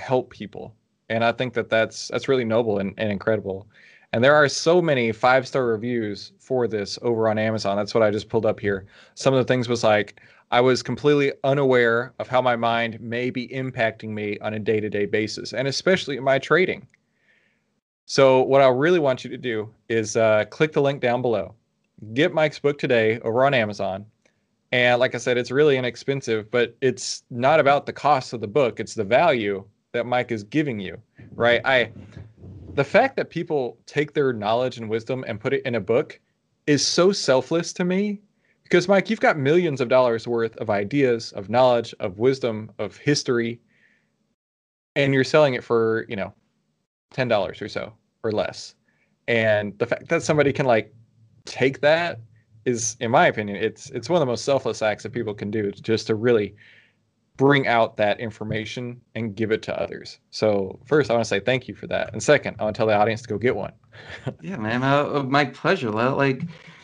help 0.01 0.31
people 0.31 0.75
and 1.11 1.25
I 1.25 1.33
think 1.33 1.53
that 1.55 1.69
that's 1.69 2.09
that's 2.09 2.29
really 2.29 2.45
noble 2.45 2.79
and, 2.79 2.95
and 2.97 3.13
incredible. 3.13 3.67
And 4.13 4.25
there 4.25 4.35
are 4.35 4.49
so 4.49 4.81
many 4.81 5.13
five 5.13 5.47
star 5.47 5.67
reviews 5.67 6.33
for 6.39 6.67
this 6.67 6.99
over 7.03 7.29
on 7.29 7.39
Amazon. 7.39 7.77
That's 7.77 7.95
what 7.95 8.03
I 8.03 8.11
just 8.11 8.29
pulled 8.29 8.47
up 8.47 8.59
here. 8.59 8.87
Some 9.15 9.35
of 9.35 9.39
the 9.39 9.53
things 9.53 9.69
was 9.69 9.85
like 9.85 10.21
I 10.53 10.61
was 10.61 10.83
completely 10.83 11.33
unaware 11.45 12.15
of 12.19 12.29
how 12.29 12.41
my 12.41 12.57
mind 12.57 13.01
may 13.01 13.31
be 13.31 13.49
impacting 13.49 14.11
me 14.11 14.39
on 14.39 14.55
a 14.55 14.59
day 14.59 14.81
to 14.81 14.89
day 14.89 15.05
basis, 15.05 15.53
and 15.53 15.69
especially 15.69 16.17
in 16.17 16.25
my 16.25 16.39
trading. 16.39 16.87
So 18.07 18.43
what 18.43 18.63
I 18.63 18.69
really 18.69 18.99
want 18.99 19.23
you 19.23 19.31
to 19.31 19.37
do 19.37 19.69
is 19.89 20.17
uh, 20.17 20.45
click 20.51 20.73
the 20.73 20.83
link 20.83 21.01
down 21.01 21.23
below. 21.23 21.55
Get 22.15 22.33
Mike's 22.33 22.59
book 22.59 22.79
today 22.79 23.21
over 23.21 23.45
on 23.45 23.55
Amazon. 23.55 24.07
And 24.73 24.99
like 25.01 25.15
I 25.15 25.19
said, 25.19 25.37
it's 25.37 25.51
really 25.51 25.77
inexpensive, 25.77 26.51
but 26.51 26.77
it's 26.81 27.25
not 27.31 27.61
about 27.61 27.87
the 27.87 27.93
cost 27.93 28.33
of 28.33 28.41
the 28.41 28.49
book, 28.49 28.79
it's 28.79 28.95
the 28.95 29.05
value 29.05 29.65
that 29.93 30.07
Mike 30.07 30.31
is 30.31 30.45
giving 30.45 30.79
you, 30.81 31.01
right? 31.35 31.61
I 31.65 31.93
the 32.75 32.85
fact 32.85 33.17
that 33.17 33.31
people 33.31 33.79
take 33.87 34.15
their 34.15 34.33
knowledge 34.33 34.79
and 34.79 34.89
wisdom 34.89 35.25
and 35.27 35.41
put 35.41 35.53
it 35.53 35.63
in 35.67 35.75
a 35.75 35.81
book 35.81 36.21
is 36.67 36.87
so 36.87 37.11
selfless 37.11 37.73
to 37.75 37.85
me 37.85 38.21
because 38.63 38.87
Mike, 38.87 39.11
you've 39.11 39.21
got 39.21 39.37
millions 39.37 39.81
of 39.81 39.89
dollars 39.89 40.29
worth 40.29 40.57
of 40.59 40.71
ideas, 40.71 41.33
of 41.33 41.51
knowledge, 41.51 41.93
of 41.99 42.19
wisdom, 42.19 42.71
of 42.79 42.97
history 42.97 43.61
and 44.97 45.15
you're 45.15 45.25
selling 45.25 45.55
it 45.55 45.65
for, 45.65 46.05
you 46.09 46.17
know, 46.17 46.33
$10 47.15 47.63
or 47.63 47.69
so 47.69 47.93
or 48.23 48.33
less. 48.33 48.75
And 49.29 49.79
the 49.79 49.87
fact 49.87 50.09
that 50.09 50.23
somebody 50.23 50.53
can 50.53 50.67
like 50.67 50.93
take 51.45 51.81
that 51.81 52.21
is 52.67 52.97
in 53.01 53.11
my 53.11 53.27
opinion 53.27 53.57
it's 53.57 53.89
it's 53.91 54.11
one 54.11 54.17
of 54.17 54.21
the 54.21 54.31
most 54.31 54.45
selfless 54.45 54.83
acts 54.83 55.03
that 55.03 55.11
people 55.11 55.33
can 55.33 55.51
do 55.51 55.73
just 55.73 56.07
to 56.07 56.15
really 56.15 56.55
bring 57.41 57.67
out 57.67 57.97
that 57.97 58.21
information 58.21 59.01
and 59.15 59.35
give 59.35 59.51
it 59.51 59.63
to 59.63 59.81
others. 59.81 60.19
So 60.31 60.79
first, 60.85 61.11
I 61.11 61.15
want 61.15 61.25
to 61.25 61.29
say 61.29 61.41
thank 61.41 61.69
you 61.69 61.75
for 61.75 61.87
that, 61.87 62.13
and 62.13 62.23
second, 62.23 62.57
I 62.59 62.65
want 62.65 62.77
to 62.77 62.79
tell 62.79 62.87
the 62.87 62.95
audience 62.95 63.23
to 63.23 63.29
go 63.29 63.39
get 63.39 63.57
one. 63.57 63.73
yeah, 64.43 64.59
man, 64.59 64.83
uh, 64.83 65.05
uh 65.05 65.23
my 65.23 65.47
pleasure. 65.47 65.91
Like, 65.91 66.43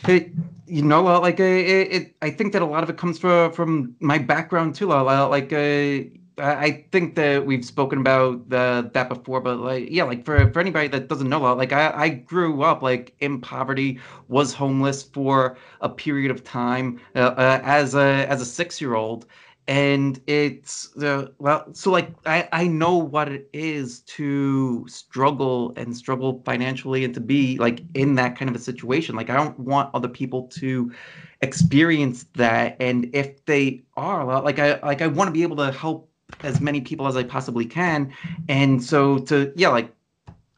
it, 0.09 0.31
you 0.67 0.81
know, 0.81 1.03
like 1.03 1.41
uh, 1.41 1.43
it, 1.43 1.93
it, 1.93 2.17
I 2.23 2.31
think 2.31 2.55
that 2.55 2.63
a 2.63 2.65
lot 2.65 2.83
of 2.83 2.89
it 2.89 2.97
comes 2.97 3.19
from 3.19 3.53
from 3.53 3.95
my 4.01 4.17
background 4.17 4.75
too. 4.75 4.87
Like, 4.87 5.53
uh, 5.53 6.09
I 6.39 6.85
think 6.91 7.17
that 7.17 7.45
we've 7.45 7.65
spoken 7.65 7.99
about 7.99 8.49
the, 8.49 8.91
that 8.93 9.09
before, 9.09 9.41
but 9.41 9.59
like, 9.59 9.89
yeah, 9.91 10.05
like 10.05 10.25
for, 10.25 10.51
for 10.53 10.61
anybody 10.61 10.89
that 10.89 11.09
doesn't 11.09 11.29
know, 11.29 11.41
like 11.55 11.73
I, 11.73 11.93
I 11.95 12.09
grew 12.09 12.63
up 12.63 12.83
like 12.83 13.15
in 13.21 13.41
poverty, 13.41 14.01
was 14.29 14.53
homeless 14.53 15.03
for 15.03 15.57
a 15.81 15.89
period 15.89 16.31
of 16.31 16.45
time 16.45 17.01
uh, 17.15 17.35
uh, 17.37 17.61
as 17.63 17.95
a 17.95 18.27
as 18.29 18.41
a 18.41 18.47
six 18.47 18.81
year 18.81 18.95
old, 18.95 19.27
and 19.69 20.21
it's 20.27 20.97
uh, 20.99 21.29
well 21.39 21.67
so 21.73 21.91
like 21.91 22.11
I, 22.25 22.49
I 22.53 22.67
know 22.69 22.97
what 22.97 23.29
it 23.29 23.49
is 23.53 24.01
to 24.01 24.87
struggle 24.89 25.73
and 25.77 25.97
struggle 25.97 26.43
financially 26.45 27.05
and 27.05 27.13
to 27.15 27.21
be 27.21 27.59
like 27.59 27.83
in 27.95 28.15
that 28.15 28.39
kind 28.39 28.49
of 28.49 28.55
a 28.55 28.61
situation. 28.61 29.17
Like 29.17 29.31
i 29.31 29.35
don't 29.35 29.59
want 29.59 29.91
other 29.95 30.09
people 30.09 30.45
to 30.59 30.93
experience 31.41 32.27
that. 32.35 32.77
And 32.81 33.11
if 33.13 33.45
they 33.47 33.83
are 33.97 34.25
like 34.43 34.59
i 34.59 34.79
like 34.81 35.03
i 35.03 35.07
want 35.07 35.29
to 35.29 35.33
be 35.33 35.43
able 35.43 35.57
to 35.57 35.73
help 35.73 36.11
as 36.43 36.61
many 36.61 36.81
people 36.81 37.07
as 37.07 37.17
i 37.17 37.25
possibly 37.25 37.67
can. 37.67 38.13
And 38.49 38.83
so 38.83 39.19
to 39.19 39.53
yeah 39.57 39.71
like 39.71 39.93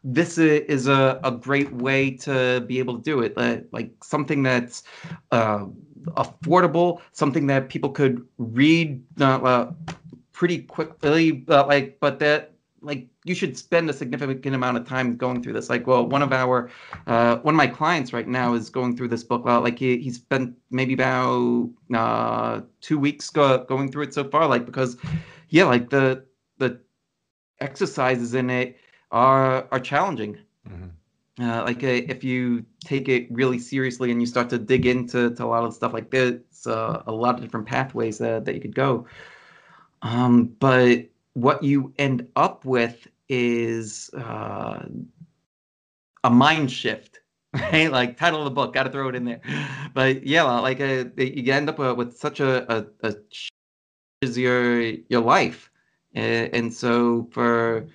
this 0.05 0.39
is 0.39 0.87
a, 0.87 1.21
a 1.25 1.31
great 1.31 1.73
way 1.73 2.11
to 2.11 2.61
be 2.67 2.79
able 2.79 2.97
to 2.97 3.03
do 3.03 3.21
it. 3.21 3.37
Like 3.73 3.93
something 4.03 4.43
that's 4.43 4.83
uh, 5.33 5.67
affordable, 6.17 7.01
something 7.13 7.47
that 7.49 7.69
people 7.69 7.91
could 7.91 8.27
read 8.39 9.03
uh, 9.21 9.25
uh, 9.25 9.73
pretty 10.33 10.63
quickly. 10.63 11.45
Uh, 11.49 11.67
like, 11.67 11.99
but 12.01 12.19
that 12.21 12.53
like 12.81 13.09
you 13.25 13.35
should 13.35 13.59
spend 13.59 13.91
a 13.91 13.93
significant 13.93 14.55
amount 14.55 14.77
of 14.77 14.87
time 14.87 15.17
going 15.17 15.43
through 15.43 15.53
this. 15.53 15.69
Like, 15.69 15.87
well, 15.87 16.07
one 16.07 16.23
of 16.23 16.33
our 16.33 16.71
uh, 17.07 17.37
one 17.39 17.55
of 17.55 17.57
my 17.57 17.67
clients 17.67 18.13
right 18.13 18.29
now 18.29 18.55
is 18.55 18.71
going 18.71 18.97
through 18.97 19.09
this 19.09 19.25
book. 19.25 19.45
Well, 19.45 19.61
like 19.61 19.79
he 19.79 19.99
he 19.99 20.11
spent 20.11 20.57
maybe 20.71 20.95
about 20.95 21.71
uh, 21.95 22.61
two 22.81 22.99
weeks 22.99 23.31
go, 23.31 23.65
going 23.65 23.91
through 23.91 24.05
it 24.05 24.15
so 24.15 24.25
far. 24.25 24.47
Like 24.47 24.67
because 24.67 24.97
yeah, 25.49 25.65
like 25.65 25.91
the 25.91 26.25
the 26.59 26.81
exercises 27.61 28.35
in 28.35 28.51
it 28.51 28.77
are 29.11 29.67
are 29.71 29.81
challenging. 29.81 30.39
Mm-hmm. 30.69 30.89
Uh, 31.41 31.63
like 31.63 31.85
uh, 31.85 32.03
if 32.09 32.25
you 32.25 32.65
take 32.85 33.09
it 33.09 33.29
really 33.31 33.59
seriously 33.59 34.11
and 34.11 34.21
you 34.21 34.27
start 34.27 34.51
to 34.51 34.59
dig 34.59 34.87
into 34.87 35.31
to 35.35 35.45
a 35.45 35.47
lot 35.47 35.65
of 35.65 35.73
stuff 35.73 35.93
like 35.93 36.11
this, 36.11 36.67
uh, 36.67 37.03
a 37.07 37.13
lot 37.13 37.37
of 37.37 37.41
different 37.41 37.67
pathways 37.67 38.21
uh, 38.21 38.41
that 38.41 38.55
you 38.55 38.61
could 38.61 38.75
go. 38.75 39.07
Um, 40.03 40.47
but 40.59 41.07
what 41.35 41.63
you 41.63 41.93
end 41.99 42.27
up 42.35 42.65
with 42.65 43.07
is 43.29 44.11
uh, 44.15 44.85
a 46.25 46.31
mind 46.31 46.73
shift, 46.73 47.21
right? 47.55 47.91
Like 47.93 48.17
title 48.17 48.41
of 48.41 48.45
the 48.45 48.51
book, 48.51 48.75
got 48.75 48.85
to 48.85 48.91
throw 48.91 49.09
it 49.09 49.15
in 49.15 49.25
there. 49.25 49.41
But 49.95 50.27
yeah, 50.27 50.43
like 50.43 50.81
uh, 50.81 51.05
you 51.17 51.53
end 51.53 51.69
up 51.69 51.79
with 51.97 52.17
such 52.17 52.41
a, 52.41 52.77
a, 52.77 52.87
a 53.03 53.15
your 54.21 54.81
your 54.81 55.21
life 55.21 55.71
and 56.15 56.73
so 56.75 57.29
for 57.31 57.87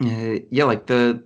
yeah, 0.00 0.64
like 0.64 0.86
the 0.86 1.22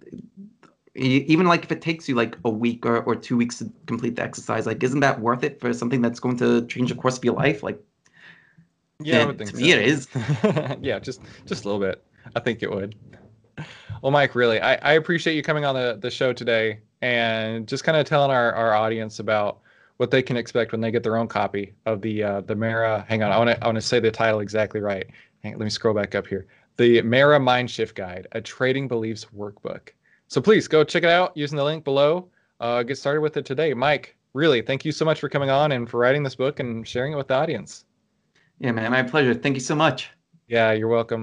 even 0.97 1.47
like 1.47 1.65
if 1.65 1.73
it 1.73 1.81
takes 1.81 2.09
you 2.09 2.15
like 2.15 2.37
a 2.45 2.51
week 2.51 2.87
or, 2.87 3.03
or 3.03 3.15
two 3.15 3.37
weeks 3.37 3.59
to 3.59 3.71
complete 3.87 4.17
the 4.17 4.23
exercise, 4.23 4.67
like 4.67 4.83
isn't 4.83 5.01
that 5.01 5.21
worth 5.21 5.45
it 5.45 5.61
for 5.61 5.73
something 5.73 6.01
that's 6.01 6.21
going 6.21 6.37
to 6.39 6.67
change 6.67 6.91
the 6.91 6.97
course 6.97 7.19
of 7.19 7.25
your 7.25 7.35
life? 7.35 7.63
Like, 7.63 7.81
yeah, 9.01 9.17
yeah 9.17 9.23
I 9.23 9.27
would 9.27 9.39
think 9.39 9.51
to 9.51 9.57
so. 9.57 9.63
me 9.63 9.73
it 9.73 9.83
is. 9.83 10.09
yeah, 10.81 10.99
just 10.99 11.21
just 11.45 11.65
a 11.65 11.69
little 11.69 11.81
bit. 11.81 12.03
I 12.35 12.41
think 12.41 12.63
it 12.63 12.71
would. 12.71 12.95
Well, 14.03 14.13
Mike, 14.13 14.35
really, 14.35 14.61
I, 14.61 14.75
I 14.75 14.93
appreciate 14.95 15.35
you 15.35 15.43
coming 15.43 15.65
on 15.65 15.75
the, 15.75 15.99
the 16.01 16.11
show 16.11 16.33
today 16.33 16.81
and 17.01 17.67
just 17.67 17.85
kind 17.85 17.97
of 17.97 18.07
telling 18.07 18.31
our, 18.31 18.53
our 18.53 18.75
audience 18.75 19.19
about 19.19 19.61
what 19.97 20.11
they 20.11 20.23
can 20.23 20.37
expect 20.37 20.73
when 20.73 20.81
they 20.81 20.91
get 20.91 21.03
their 21.03 21.17
own 21.17 21.29
copy 21.29 21.75
of 21.87 22.03
the 22.03 22.23
uh, 22.23 22.41
the 22.43 22.55
Mara. 22.55 23.05
Hang 23.09 23.23
on, 23.23 23.33
I 23.33 23.39
want 23.39 23.51
to 23.51 23.65
I 23.65 23.67
want 23.67 23.77
to 23.77 23.83
say 23.83 24.01
the 24.01 24.11
title 24.11 24.41
exactly 24.41 24.81
right. 24.81 25.07
Hang, 25.43 25.53
let 25.53 25.65
me 25.65 25.71
scroll 25.71 25.95
back 25.95 26.15
up 26.15 26.27
here. 26.27 26.47
The 26.77 27.01
Mara 27.03 27.39
Mindshift 27.39 27.95
Guide, 27.95 28.27
a 28.33 28.41
trading 28.41 28.89
beliefs 28.89 29.27
workbook. 29.35 29.91
So 30.29 30.41
please 30.41 30.67
go 30.69 30.85
check 30.85 31.03
it 31.03 31.11
out 31.11 31.37
using 31.37 31.57
the 31.57 31.65
link 31.65 31.85
below. 31.85 32.29
Uh, 32.61 32.83
get 32.83 32.99
started 32.99 33.21
with 33.21 33.37
it 33.37 33.45
today. 33.45 33.73
Mike, 33.75 34.17
really, 34.33 34.63
thank 34.63 34.85
you 34.85 34.93
so 34.93 35.05
much 35.05 35.21
for 35.21 35.29
coming 35.29 35.51
on 35.51 35.73
and 35.73 35.89
for 35.89 35.99
writing 35.99 36.23
this 36.23 36.35
book 36.35 36.61
and 36.61 36.87
sharing 36.87 37.13
it 37.13 37.17
with 37.17 37.29
the 37.29 37.35
audience. 37.35 37.85
Yeah, 38.59 38.73
man, 38.73 38.91
my 38.91 39.03
pleasure. 39.03 39.35
Thank 39.35 39.55
you 39.55 39.61
so 39.61 39.75
much. 39.75 40.11
Yeah, 40.49 40.73
you're 40.73 40.89
welcome. 40.89 41.23